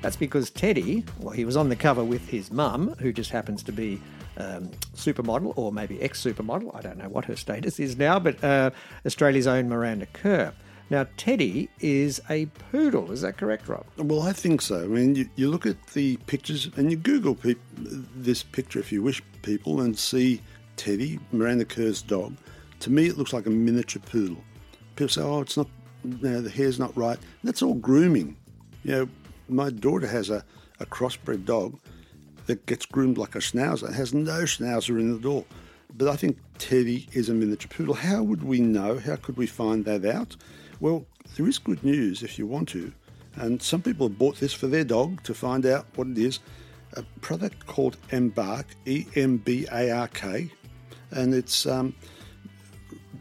That's 0.00 0.16
because 0.16 0.50
Teddy, 0.50 1.04
well, 1.20 1.30
he 1.32 1.44
was 1.44 1.56
on 1.56 1.68
the 1.68 1.76
cover 1.76 2.02
with 2.02 2.28
his 2.28 2.50
mum, 2.50 2.96
who 2.98 3.12
just 3.12 3.30
happens 3.30 3.62
to 3.62 3.70
be 3.70 4.00
um, 4.36 4.68
supermodel 4.96 5.52
or 5.56 5.70
maybe 5.70 6.02
ex 6.02 6.20
supermodel. 6.20 6.74
I 6.74 6.80
don't 6.80 6.98
know 6.98 7.08
what 7.08 7.26
her 7.26 7.36
status 7.36 7.78
is 7.78 7.96
now, 7.96 8.18
but 8.18 8.42
uh, 8.42 8.72
Australia's 9.06 9.46
own 9.46 9.68
Miranda 9.68 10.06
Kerr. 10.06 10.52
Now, 10.90 11.06
Teddy 11.16 11.70
is 11.80 12.20
a 12.28 12.46
poodle. 12.46 13.12
Is 13.12 13.22
that 13.22 13.38
correct, 13.38 13.68
Rob? 13.68 13.86
Well, 13.96 14.22
I 14.22 14.32
think 14.32 14.60
so. 14.60 14.84
I 14.84 14.86
mean, 14.86 15.14
you, 15.14 15.28
you 15.36 15.50
look 15.50 15.64
at 15.66 15.86
the 15.88 16.16
pictures 16.26 16.70
and 16.76 16.90
you 16.90 16.96
Google 16.96 17.34
peop 17.34 17.58
this 17.74 18.42
picture 18.42 18.78
if 18.78 18.92
you 18.92 19.02
wish, 19.02 19.22
people, 19.42 19.80
and 19.80 19.98
see 19.98 20.42
Teddy, 20.76 21.18
Miranda 21.32 21.64
Kerr's 21.64 22.02
dog. 22.02 22.36
To 22.80 22.90
me, 22.90 23.06
it 23.06 23.16
looks 23.16 23.32
like 23.32 23.46
a 23.46 23.50
miniature 23.50 24.02
poodle. 24.04 24.42
People 24.96 25.08
say, 25.08 25.22
oh, 25.22 25.40
it's 25.40 25.56
not, 25.56 25.68
you 26.04 26.18
know, 26.20 26.40
the 26.40 26.50
hair's 26.50 26.78
not 26.78 26.94
right. 26.96 27.18
That's 27.44 27.62
all 27.62 27.74
grooming. 27.74 28.36
You 28.82 28.92
know, 28.92 29.08
my 29.48 29.70
daughter 29.70 30.06
has 30.06 30.30
a, 30.30 30.44
a 30.80 30.86
crossbred 30.86 31.44
dog 31.44 31.78
that 32.46 32.66
gets 32.66 32.84
groomed 32.86 33.18
like 33.18 33.34
a 33.34 33.38
schnauzer. 33.38 33.88
It 33.88 33.94
has 33.94 34.12
no 34.12 34.42
schnauzer 34.42 35.00
in 35.00 35.12
the 35.12 35.18
door. 35.18 35.44
But 35.94 36.08
I 36.08 36.16
think 36.16 36.38
Teddy 36.58 37.08
is 37.12 37.28
a 37.28 37.34
miniature 37.34 37.70
poodle. 37.70 37.94
How 37.94 38.22
would 38.22 38.42
we 38.42 38.60
know? 38.60 38.98
How 38.98 39.16
could 39.16 39.36
we 39.36 39.46
find 39.46 39.84
that 39.84 40.04
out? 40.04 40.36
Well, 40.80 41.04
there 41.36 41.46
is 41.46 41.58
good 41.58 41.82
news 41.84 42.22
if 42.22 42.38
you 42.38 42.46
want 42.46 42.68
to. 42.70 42.92
And 43.36 43.62
some 43.62 43.82
people 43.82 44.08
have 44.08 44.18
bought 44.18 44.36
this 44.36 44.52
for 44.52 44.66
their 44.66 44.84
dog 44.84 45.22
to 45.24 45.34
find 45.34 45.64
out 45.66 45.86
what 45.94 46.08
it 46.08 46.18
is. 46.18 46.38
A 46.94 47.02
product 47.20 47.66
called 47.66 47.96
Embark, 48.10 48.66
E 48.84 49.06
M 49.16 49.38
B 49.38 49.66
A 49.72 49.90
R 49.90 50.08
K, 50.08 50.50
and 51.10 51.32
it's 51.32 51.64
um, 51.64 51.94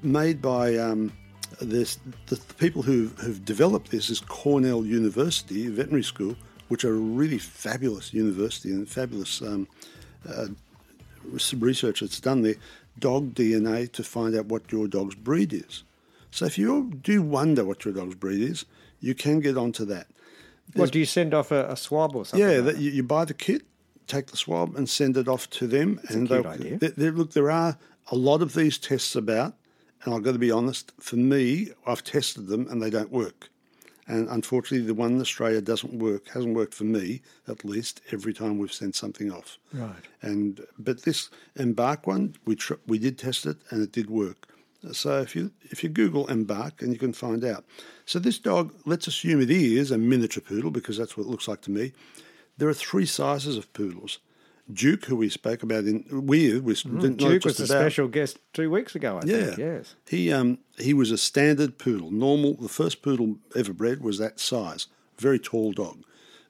made 0.03 0.41
by 0.41 0.75
um, 0.75 1.13
this, 1.61 1.97
the, 2.25 2.35
the 2.35 2.53
people 2.55 2.81
who 2.81 3.09
have 3.21 3.45
developed 3.45 3.91
this 3.91 4.09
is 4.09 4.19
Cornell 4.19 4.85
University 4.85 5.67
Veterinary 5.67 6.03
School, 6.03 6.35
which 6.67 6.83
are 6.83 6.95
a 6.95 6.99
really 6.99 7.37
fabulous 7.37 8.13
university 8.13 8.71
and 8.71 8.89
fabulous 8.89 9.41
um, 9.41 9.67
uh, 10.27 10.47
research 11.57 12.01
that's 12.01 12.19
done 12.19 12.41
there. 12.41 12.55
Dog 12.99 13.33
DNA 13.33 13.91
to 13.93 14.03
find 14.03 14.35
out 14.35 14.45
what 14.47 14.71
your 14.71 14.87
dog's 14.87 15.15
breed 15.15 15.53
is. 15.53 15.83
So 16.29 16.45
if 16.45 16.57
you 16.57 16.91
do 17.01 17.21
wonder 17.21 17.63
what 17.65 17.85
your 17.85 17.93
dog's 17.93 18.15
breed 18.15 18.41
is, 18.41 18.65
you 18.99 19.15
can 19.15 19.39
get 19.39 19.57
onto 19.57 19.85
that. 19.85 20.07
What 20.73 20.91
do 20.91 20.99
you 20.99 21.05
send 21.05 21.33
off 21.33 21.51
a, 21.51 21.67
a 21.69 21.75
swab 21.75 22.15
or 22.15 22.25
something? 22.25 22.47
Yeah, 22.47 22.57
like 22.57 22.75
that, 22.75 22.77
you, 22.77 22.91
you 22.91 23.03
buy 23.03 23.25
the 23.25 23.33
kit, 23.33 23.63
take 24.07 24.27
the 24.27 24.37
swab, 24.37 24.75
and 24.75 24.87
send 24.89 25.17
it 25.17 25.27
off 25.27 25.49
to 25.51 25.67
them. 25.67 25.99
and 26.09 26.27
cute 26.27 26.43
they'll- 26.43 26.47
idea. 26.51 26.77
they- 26.77 26.87
they- 26.89 27.09
look, 27.11 27.31
there 27.33 27.51
are 27.51 27.77
a 28.11 28.15
lot 28.15 28.41
of 28.41 28.53
these 28.53 28.77
tests 28.77 29.15
about, 29.15 29.55
and 30.03 30.13
I've 30.13 30.23
got 30.23 30.31
to 30.33 30.39
be 30.39 30.51
honest. 30.51 30.91
For 30.99 31.15
me, 31.17 31.69
I've 31.85 32.03
tested 32.03 32.47
them 32.47 32.67
and 32.69 32.81
they 32.81 32.89
don't 32.89 33.11
work. 33.11 33.49
And 34.11 34.27
unfortunately, 34.27 34.85
the 34.85 34.93
one 34.93 35.13
in 35.13 35.21
Australia 35.21 35.61
doesn't 35.61 35.93
work. 35.93 36.27
Hasn't 36.33 36.53
worked 36.53 36.73
for 36.73 36.83
me, 36.83 37.21
at 37.47 37.63
least. 37.63 38.01
Every 38.11 38.33
time 38.33 38.57
we've 38.57 38.73
sent 38.73 38.93
something 38.93 39.31
off. 39.31 39.57
Right. 39.71 40.03
And 40.21 40.59
but 40.77 41.03
this 41.03 41.29
Embark 41.55 42.05
one, 42.05 42.35
we 42.43 42.57
tr- 42.57 42.83
we 42.85 42.99
did 42.99 43.17
test 43.17 43.45
it 43.45 43.55
and 43.69 43.81
it 43.81 43.93
did 43.93 44.09
work. 44.09 44.49
So 44.91 45.21
if 45.21 45.33
you 45.33 45.51
if 45.61 45.81
you 45.81 45.87
Google 45.87 46.27
Embark 46.27 46.81
and 46.81 46.91
you 46.91 46.99
can 46.99 47.13
find 47.13 47.45
out. 47.45 47.63
So 48.05 48.19
this 48.19 48.37
dog, 48.37 48.73
let's 48.85 49.07
assume 49.07 49.39
it 49.39 49.49
is 49.49 49.91
a 49.91 49.97
miniature 49.97 50.43
poodle 50.45 50.71
because 50.71 50.97
that's 50.97 51.15
what 51.15 51.25
it 51.25 51.29
looks 51.29 51.47
like 51.47 51.61
to 51.61 51.71
me. 51.71 51.93
There 52.57 52.67
are 52.67 52.73
three 52.73 53.05
sizes 53.05 53.55
of 53.55 53.71
poodles. 53.71 54.19
Duke, 54.73 55.05
who 55.05 55.15
we 55.15 55.29
spoke 55.29 55.63
about 55.63 55.85
in 55.85 56.05
we 56.11 56.47
didn't 56.51 56.63
Mm, 56.85 57.17
Duke 57.17 57.45
was 57.45 57.59
a 57.59 57.63
about. 57.63 57.81
special 57.81 58.07
guest 58.07 58.39
two 58.53 58.69
weeks 58.69 58.95
ago, 58.95 59.19
I 59.21 59.25
Yeah. 59.25 59.45
think. 59.45 59.57
Yes. 59.57 59.95
He 60.07 60.31
um 60.31 60.59
he 60.77 60.93
was 60.93 61.11
a 61.11 61.17
standard 61.17 61.77
poodle. 61.77 62.11
Normal. 62.11 62.55
The 62.55 62.69
first 62.69 63.01
poodle 63.01 63.37
ever 63.55 63.73
bred 63.73 64.01
was 64.01 64.17
that 64.17 64.39
size. 64.39 64.87
Very 65.17 65.39
tall 65.39 65.71
dog. 65.73 66.03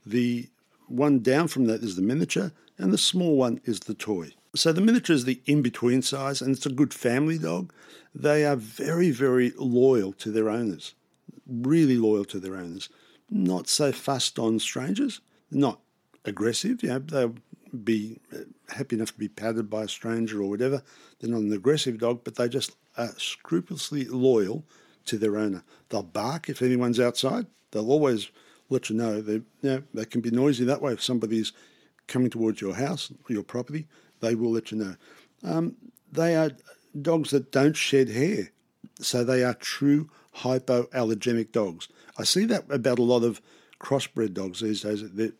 The 0.05 0.47
one 0.87 1.19
down 1.19 1.47
from 1.47 1.65
that 1.65 1.83
is 1.83 1.95
the 1.95 2.01
miniature, 2.01 2.51
and 2.77 2.91
the 2.93 2.97
small 2.97 3.35
one 3.37 3.61
is 3.65 3.81
the 3.81 3.93
toy. 3.93 4.31
So 4.55 4.73
the 4.73 4.81
miniature 4.81 5.15
is 5.15 5.25
the 5.25 5.39
in 5.45 5.61
between 5.61 6.01
size, 6.01 6.41
and 6.41 6.55
it's 6.55 6.65
a 6.65 6.69
good 6.71 6.93
family 6.93 7.37
dog. 7.37 7.71
They 8.13 8.45
are 8.45 8.57
very 8.57 9.11
very 9.11 9.53
loyal 9.57 10.11
to 10.13 10.31
their 10.31 10.49
owners. 10.49 10.93
Really 11.47 11.97
loyal 11.97 12.25
to 12.25 12.39
their 12.39 12.55
owners. 12.55 12.89
Not 13.29 13.67
so 13.69 13.91
fussed 13.91 14.37
on 14.37 14.59
strangers. 14.59 15.21
Not 15.49 15.79
aggressive. 16.25 16.83
You 16.83 16.89
know, 16.89 16.99
they'll 16.99 17.35
be 17.71 18.19
uh, 18.33 18.39
happy 18.73 18.95
enough 18.95 19.13
to 19.13 19.19
be 19.19 19.27
patted 19.27 19.69
by 19.69 19.83
a 19.83 19.87
stranger 19.87 20.41
or 20.41 20.49
whatever. 20.49 20.83
They're 21.19 21.29
not 21.29 21.41
an 21.41 21.53
aggressive 21.53 21.97
dog, 21.97 22.23
but 22.23 22.35
they 22.35 22.49
just 22.49 22.75
are 22.97 23.13
scrupulously 23.17 24.05
loyal 24.05 24.65
to 25.05 25.17
their 25.17 25.37
owner. 25.37 25.63
They'll 25.89 26.03
bark 26.03 26.49
if 26.49 26.61
anyone's 26.61 26.99
outside. 26.99 27.47
They'll 27.71 27.91
always 27.91 28.29
let 28.69 28.89
you 28.89 28.95
know. 28.95 29.21
They, 29.21 29.33
you 29.33 29.43
know, 29.61 29.83
they 29.93 30.05
can 30.05 30.21
be 30.21 30.31
noisy 30.31 30.65
that 30.65 30.81
way. 30.81 30.93
If 30.93 31.03
somebody's 31.03 31.53
coming 32.07 32.29
towards 32.29 32.61
your 32.61 32.75
house 32.75 33.11
your 33.27 33.43
property, 33.43 33.87
they 34.19 34.35
will 34.35 34.51
let 34.51 34.71
you 34.71 34.77
know. 34.77 34.95
Um, 35.43 35.75
they 36.11 36.35
are 36.35 36.51
dogs 36.99 37.31
that 37.31 37.51
don't 37.51 37.75
shed 37.75 38.09
hair, 38.09 38.51
so 38.99 39.23
they 39.23 39.43
are 39.43 39.53
true 39.53 40.09
hypoallergenic 40.37 41.51
dogs. 41.51 41.87
I 42.17 42.23
see 42.23 42.45
that 42.45 42.65
about 42.69 42.99
a 42.99 43.03
lot 43.03 43.23
of 43.23 43.41
crossbred 43.79 44.33
dogs 44.33 44.59
these 44.59 44.81
days. 44.81 45.09
They're 45.11 45.31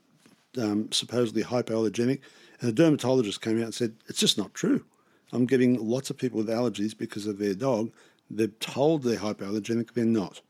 um, 0.58 0.92
supposedly 0.92 1.44
hypoallergenic, 1.44 2.20
and 2.60 2.70
a 2.70 2.74
dermatologist 2.74 3.42
came 3.42 3.58
out 3.60 3.66
and 3.66 3.74
said 3.74 3.96
it's 4.08 4.20
just 4.20 4.38
not 4.38 4.54
true. 4.54 4.86
I'm 5.32 5.46
getting 5.46 5.80
lots 5.80 6.10
of 6.10 6.18
people 6.18 6.38
with 6.38 6.50
allergies 6.50 6.98
because 6.98 7.26
of 7.26 7.38
their 7.38 7.54
dog. 7.54 7.92
They're 8.30 8.48
told 8.48 9.04
they're 9.04 9.18
hypoallergenic, 9.18 9.94
they're 9.94 10.06
not. 10.06 10.42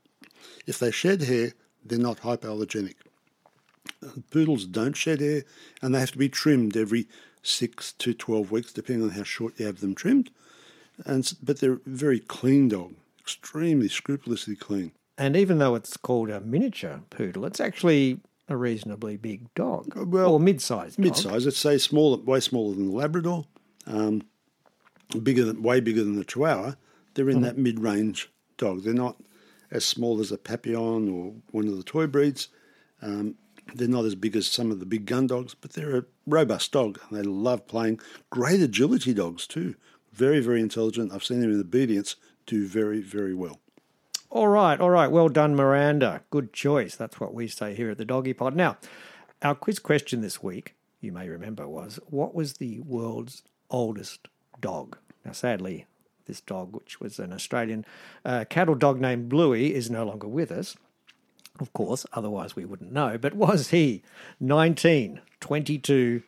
If 0.66 0.78
they 0.78 0.90
shed 0.90 1.22
hair, 1.22 1.52
they're 1.84 1.98
not 1.98 2.18
hypoallergenic. 2.18 2.94
Poodles 4.30 4.64
don't 4.64 4.96
shed 4.96 5.20
hair, 5.20 5.42
and 5.80 5.94
they 5.94 6.00
have 6.00 6.12
to 6.12 6.18
be 6.18 6.28
trimmed 6.28 6.76
every 6.76 7.08
six 7.42 7.92
to 7.94 8.14
twelve 8.14 8.50
weeks, 8.50 8.72
depending 8.72 9.04
on 9.04 9.10
how 9.10 9.22
short 9.22 9.58
you 9.58 9.66
have 9.66 9.80
them 9.80 9.94
trimmed. 9.94 10.30
And 11.04 11.32
but 11.42 11.60
they're 11.60 11.80
very 11.86 12.20
clean 12.20 12.68
dog, 12.68 12.94
extremely 13.20 13.88
scrupulously 13.88 14.56
clean. 14.56 14.92
And 15.18 15.36
even 15.36 15.58
though 15.58 15.74
it's 15.74 15.96
called 15.96 16.30
a 16.30 16.40
miniature 16.40 17.00
poodle, 17.10 17.44
it's 17.44 17.60
actually 17.60 18.20
a 18.48 18.56
reasonably 18.56 19.16
big 19.16 19.52
dog. 19.54 19.92
well, 19.94 20.34
or 20.34 20.40
mid-sized. 20.40 20.96
dog. 20.96 21.04
Mid-sized. 21.04 21.46
I'd 21.46 21.54
say 21.54 21.78
smaller, 21.78 22.18
way 22.22 22.40
smaller 22.40 22.74
than 22.74 22.88
the 22.88 22.96
Labrador, 22.96 23.46
um, 23.86 24.22
bigger 25.22 25.44
than, 25.44 25.62
way 25.62 25.80
bigger 25.80 26.02
than 26.04 26.16
the 26.16 26.24
Chihuahua. 26.24 26.74
They're 27.14 27.30
in 27.30 27.42
that 27.42 27.58
mid-range 27.58 28.30
dog. 28.56 28.84
They're 28.84 28.94
not 28.94 29.16
as 29.70 29.84
small 29.84 30.20
as 30.20 30.32
a 30.32 30.38
Papillon 30.38 31.08
or 31.08 31.34
one 31.50 31.68
of 31.68 31.76
the 31.76 31.82
toy 31.82 32.06
breeds. 32.06 32.48
Um, 33.00 33.36
they're 33.74 33.88
not 33.88 34.04
as 34.04 34.14
big 34.14 34.36
as 34.36 34.46
some 34.46 34.70
of 34.70 34.80
the 34.80 34.86
big 34.86 35.06
gun 35.06 35.26
dogs, 35.26 35.54
but 35.54 35.72
they're 35.72 35.98
a 35.98 36.04
robust 36.26 36.72
dog. 36.72 37.00
They 37.10 37.22
love 37.22 37.66
playing. 37.66 38.00
Great 38.30 38.60
agility 38.60 39.14
dogs 39.14 39.46
too. 39.46 39.76
Very, 40.12 40.40
very 40.40 40.60
intelligent. 40.60 41.12
I've 41.12 41.24
seen 41.24 41.40
them 41.40 41.52
in 41.52 41.60
obedience 41.60 42.16
do 42.46 42.66
very, 42.66 43.00
very 43.00 43.34
well. 43.34 43.60
All 44.32 44.48
right, 44.48 44.80
all 44.80 44.88
right. 44.88 45.10
Well 45.10 45.28
done, 45.28 45.54
Miranda. 45.54 46.22
Good 46.30 46.54
choice. 46.54 46.96
That's 46.96 47.20
what 47.20 47.34
we 47.34 47.46
say 47.48 47.74
here 47.74 47.90
at 47.90 47.98
the 47.98 48.06
Doggy 48.06 48.32
Pod. 48.32 48.56
Now, 48.56 48.78
our 49.42 49.54
quiz 49.54 49.78
question 49.78 50.22
this 50.22 50.42
week, 50.42 50.74
you 51.02 51.12
may 51.12 51.28
remember, 51.28 51.68
was 51.68 52.00
what 52.08 52.34
was 52.34 52.54
the 52.54 52.80
world's 52.80 53.42
oldest 53.68 54.28
dog? 54.58 54.96
Now, 55.22 55.32
sadly, 55.32 55.84
this 56.24 56.40
dog, 56.40 56.74
which 56.74 56.98
was 56.98 57.18
an 57.18 57.30
Australian 57.30 57.84
uh, 58.24 58.46
cattle 58.48 58.74
dog 58.74 59.02
named 59.02 59.28
Bluey, 59.28 59.74
is 59.74 59.90
no 59.90 60.02
longer 60.02 60.28
with 60.28 60.50
us. 60.50 60.76
Of 61.60 61.74
course, 61.74 62.06
otherwise 62.14 62.56
we 62.56 62.64
wouldn't 62.64 62.90
know. 62.90 63.18
But 63.18 63.34
was 63.34 63.68
he 63.68 64.02
19, 64.40 65.20
22, 65.40 66.22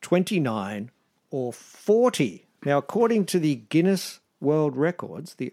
29, 0.00 0.90
or 1.30 1.52
40? 1.52 2.46
Now, 2.64 2.78
according 2.78 3.26
to 3.26 3.38
the 3.38 3.56
Guinness 3.56 4.20
World 4.40 4.78
Records, 4.78 5.34
the 5.34 5.52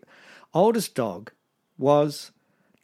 oldest 0.53 0.95
dog 0.95 1.31
was 1.77 2.31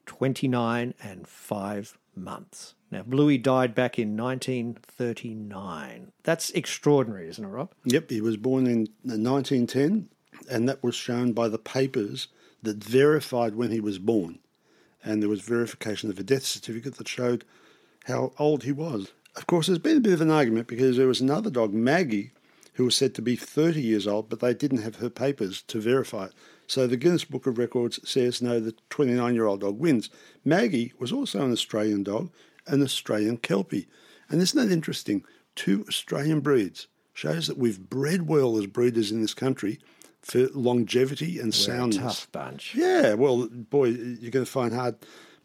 29 0.06 0.94
and 1.02 1.28
5 1.28 1.98
months. 2.16 2.76
Now, 2.92 3.02
Bluey 3.04 3.38
died 3.40 3.74
back 3.74 3.98
in 3.98 4.16
1939. 4.16 6.12
That's 6.24 6.52
extraordinary, 6.52 7.28
isn't 7.30 7.44
it, 7.44 7.48
Rob? 7.48 7.72
Yep, 7.86 8.12
he 8.12 8.22
was 8.22 8.38
born 8.38 8.68
in 8.68 8.88
1910, 9.02 10.10
and 10.50 10.70
that 10.70 10.84
was 10.84 10.94
shown 10.94 11.34
by 11.34 11.48
the 11.48 11.58
papers 11.58 12.28
that 12.62 12.84
verified 12.84 13.56
when 13.56 13.72
he 13.72 13.80
was 13.80 13.98
born. 13.98 14.40
And 15.04 15.22
there 15.22 15.30
was 15.30 15.42
verification 15.42 16.10
of 16.12 16.20
a 16.20 16.24
death 16.24 16.46
certificate 16.46 16.96
that 16.98 17.08
showed 17.08 17.46
how 18.06 18.34
old 18.38 18.64
he 18.64 18.72
was. 18.72 19.12
Of 19.36 19.48
course, 19.48 19.66
there's 19.68 19.80
been 19.80 19.98
a 19.98 20.02
bit 20.02 20.14
of 20.14 20.22
an 20.22 20.30
argument 20.30 20.68
because 20.68 20.96
there 20.96 21.08
was 21.08 21.20
another 21.20 21.50
dog, 21.50 21.74
Maggie, 21.74 22.32
who 22.74 22.86
was 22.86 22.96
said 22.96 23.16
to 23.16 23.22
be 23.22 23.36
30 23.36 23.82
years 23.82 24.06
old, 24.06 24.30
but 24.30 24.40
they 24.40 24.54
didn't 24.54 24.84
have 24.84 24.98
her 24.98 25.10
papers 25.10 25.64
to 25.64 25.82
verify 25.82 26.26
it. 26.26 26.34
So 26.67 26.88
the 26.88 26.97
Guinness 26.97 27.26
Book 27.26 27.45
of 27.45 27.58
Records 27.58 27.99
says 28.10 28.41
no, 28.41 28.60
the 28.60 28.73
29 28.89 29.34
year 29.34 29.45
old 29.45 29.62
dog 29.62 29.80
wins. 29.80 30.10
Maggie 30.45 30.93
was 30.99 31.12
also 31.12 31.43
an 31.43 31.52
Australian 31.52 32.04
dog, 32.04 32.32
an 32.67 32.82
Australian 32.82 33.38
Kelpie. 33.38 33.88
And 34.30 34.41
isn't 34.41 34.60
that 34.67 34.73
interesting? 34.73 35.23
Two 35.56 35.86
Australian 35.88 36.39
breeds 36.39 36.88
shows 37.13 37.47
that 37.47 37.58
we've 37.58 37.89
bred 37.89 38.28
well 38.28 38.58
as 38.58 38.65
breeders 38.65 39.12
in 39.12 39.21
this 39.21 39.34
country 39.36 39.80
for 40.21 40.47
longevity 40.54 41.36
and 41.38 41.47
We're 41.47 41.49
a 41.49 41.52
soundness. 41.54 41.97
tough 42.02 42.32
bunch. 42.32 42.73
Yeah, 42.76 43.13
well, 43.13 43.47
boy, 43.49 43.89
you're 43.89 44.32
going 44.32 44.45
to 44.45 44.52
find 44.52 44.73
hard 44.73 44.95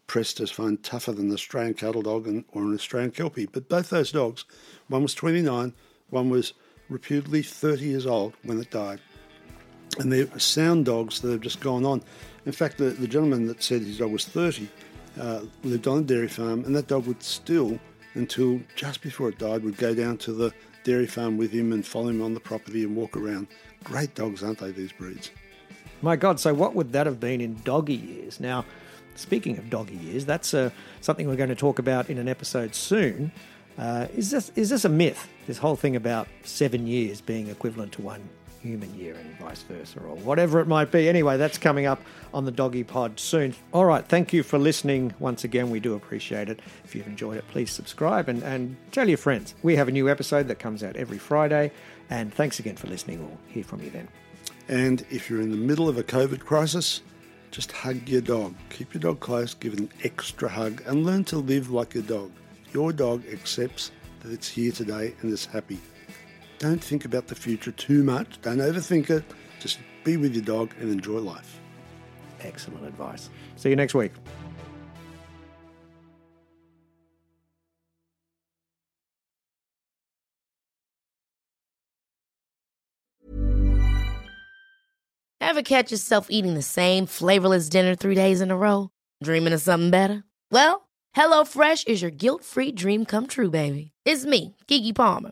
pressed 0.07 0.37
to 0.37 0.47
find 0.47 0.81
tougher 0.81 1.11
than 1.11 1.27
an 1.27 1.33
Australian 1.33 1.75
cattle 1.75 2.01
dog 2.01 2.25
and, 2.27 2.43
or 2.53 2.63
an 2.63 2.73
Australian 2.73 3.11
Kelpie. 3.11 3.45
But 3.45 3.69
both 3.69 3.89
those 3.91 4.11
dogs, 4.11 4.45
one 4.87 5.03
was 5.03 5.13
29, 5.13 5.73
one 6.09 6.29
was 6.29 6.53
reputedly 6.89 7.43
30 7.43 7.85
years 7.85 8.07
old 8.07 8.33
when 8.43 8.59
it 8.59 8.71
died. 8.71 8.99
And 9.99 10.11
they're 10.11 10.39
sound 10.39 10.85
dogs 10.85 11.19
that 11.21 11.31
have 11.31 11.41
just 11.41 11.59
gone 11.59 11.85
on. 11.85 12.01
In 12.45 12.51
fact, 12.51 12.77
the, 12.77 12.85
the 12.85 13.07
gentleman 13.07 13.45
that 13.47 13.61
said 13.61 13.81
his 13.81 13.99
dog 13.99 14.11
was 14.11 14.25
30 14.25 14.67
uh, 15.19 15.41
lived 15.63 15.87
on 15.87 15.99
a 15.99 16.01
dairy 16.01 16.27
farm, 16.27 16.63
and 16.65 16.75
that 16.75 16.87
dog 16.87 17.05
would 17.05 17.21
still, 17.21 17.79
until 18.13 18.61
just 18.75 19.01
before 19.01 19.29
it 19.29 19.37
died, 19.37 19.63
would 19.63 19.77
go 19.77 19.93
down 19.93 20.17
to 20.17 20.31
the 20.31 20.53
dairy 20.83 21.07
farm 21.07 21.37
with 21.37 21.51
him 21.51 21.73
and 21.73 21.85
follow 21.85 22.07
him 22.07 22.21
on 22.21 22.33
the 22.33 22.39
property 22.39 22.83
and 22.83 22.95
walk 22.95 23.17
around. 23.17 23.47
Great 23.83 24.15
dogs, 24.15 24.41
aren't 24.41 24.59
they, 24.59 24.71
these 24.71 24.91
breeds? 24.91 25.31
My 26.01 26.15
God, 26.15 26.39
so 26.39 26.53
what 26.53 26.75
would 26.75 26.93
that 26.93 27.05
have 27.05 27.19
been 27.19 27.41
in 27.41 27.59
doggy 27.63 27.95
years? 27.95 28.39
Now, 28.39 28.63
speaking 29.15 29.57
of 29.57 29.69
doggy 29.69 29.97
years, 29.97 30.25
that's 30.25 30.53
uh, 30.53 30.69
something 31.01 31.27
we're 31.27 31.35
going 31.35 31.49
to 31.49 31.55
talk 31.55 31.77
about 31.77 32.09
in 32.09 32.17
an 32.17 32.29
episode 32.29 32.73
soon. 32.73 33.31
Uh, 33.77 34.07
is 34.15 34.31
this 34.31 34.51
is 34.55 34.69
this 34.69 34.83
a 34.83 34.89
myth? 34.89 35.27
This 35.47 35.57
whole 35.57 35.75
thing 35.75 35.95
about 35.95 36.27
seven 36.43 36.87
years 36.87 37.21
being 37.21 37.47
equivalent 37.47 37.93
to 37.93 38.01
one 38.01 38.27
human 38.61 38.93
year 38.97 39.15
and 39.15 39.37
vice 39.39 39.61
versa, 39.63 39.99
or 39.99 40.15
whatever 40.15 40.59
it 40.59 40.67
might 40.67 40.91
be. 40.91 41.07
Anyway, 41.07 41.37
that's 41.37 41.57
coming 41.57 41.85
up 41.85 42.01
on 42.33 42.45
the 42.45 42.51
Doggy 42.51 42.83
Pod 42.83 43.19
soon. 43.19 43.55
All 43.73 43.85
right, 43.85 44.05
thank 44.05 44.33
you 44.33 44.43
for 44.43 44.57
listening 44.57 45.13
once 45.19 45.43
again. 45.43 45.69
We 45.69 45.79
do 45.79 45.95
appreciate 45.95 46.49
it. 46.49 46.61
If 46.83 46.95
you've 46.95 47.07
enjoyed 47.07 47.37
it, 47.37 47.47
please 47.49 47.71
subscribe 47.71 48.27
and, 48.27 48.43
and 48.43 48.75
tell 48.91 49.07
your 49.07 49.17
friends. 49.17 49.55
We 49.63 49.75
have 49.75 49.87
a 49.87 49.91
new 49.91 50.09
episode 50.09 50.47
that 50.47 50.59
comes 50.59 50.83
out 50.83 50.95
every 50.95 51.17
Friday. 51.17 51.71
And 52.09 52.33
thanks 52.33 52.59
again 52.59 52.75
for 52.75 52.87
listening. 52.87 53.19
We'll 53.19 53.37
hear 53.47 53.63
from 53.63 53.81
you 53.81 53.89
then. 53.89 54.07
And 54.67 55.05
if 55.09 55.29
you're 55.29 55.41
in 55.41 55.51
the 55.51 55.57
middle 55.57 55.87
of 55.87 55.97
a 55.97 56.03
COVID 56.03 56.39
crisis, 56.41 57.01
just 57.51 57.71
hug 57.71 58.07
your 58.07 58.21
dog. 58.21 58.55
Keep 58.69 58.93
your 58.93 59.01
dog 59.01 59.19
close, 59.19 59.53
give 59.53 59.73
it 59.73 59.79
an 59.79 59.89
extra 60.03 60.49
hug, 60.49 60.83
and 60.85 61.05
learn 61.05 61.23
to 61.25 61.37
live 61.37 61.71
like 61.71 61.93
your 61.93 62.03
dog. 62.03 62.31
Your 62.73 62.93
dog 62.93 63.23
accepts 63.31 63.91
that 64.21 64.31
it's 64.31 64.47
here 64.47 64.71
today 64.71 65.15
and 65.21 65.31
is 65.31 65.45
happy. 65.45 65.79
Don't 66.59 66.83
think 66.83 67.05
about 67.05 67.27
the 67.27 67.35
future 67.35 67.71
too 67.71 68.03
much. 68.03 68.41
Don't 68.41 68.57
overthink 68.57 69.09
it. 69.09 69.23
Just 69.61 69.79
be 70.03 70.17
with 70.17 70.35
your 70.35 70.43
dog 70.43 70.73
and 70.79 70.91
enjoy 70.91 71.19
life. 71.19 71.59
Excellent 72.41 72.85
advice. 72.85 73.29
See 73.55 73.69
you 73.69 73.77
next 73.77 73.93
week. 73.93 74.11
Ever 85.41 85.61
catch 85.63 85.91
yourself 85.91 86.27
eating 86.29 86.53
the 86.53 86.61
same 86.61 87.05
flavorless 87.05 87.69
dinner 87.69 87.95
three 87.95 88.15
days 88.15 88.39
in 88.39 88.51
a 88.51 88.57
row? 88.57 88.89
Dreaming 89.23 89.53
of 89.53 89.61
something 89.61 89.89
better? 89.89 90.23
Well, 90.51 90.89
HelloFresh 91.15 91.87
is 91.87 92.01
your 92.01 92.11
guilt 92.11 92.43
free 92.43 92.71
dream 92.71 93.03
come 93.05 93.25
true, 93.27 93.49
baby. 93.49 93.91
It's 94.05 94.25
me, 94.25 94.55
Keke 94.67 94.93
Palmer. 94.93 95.31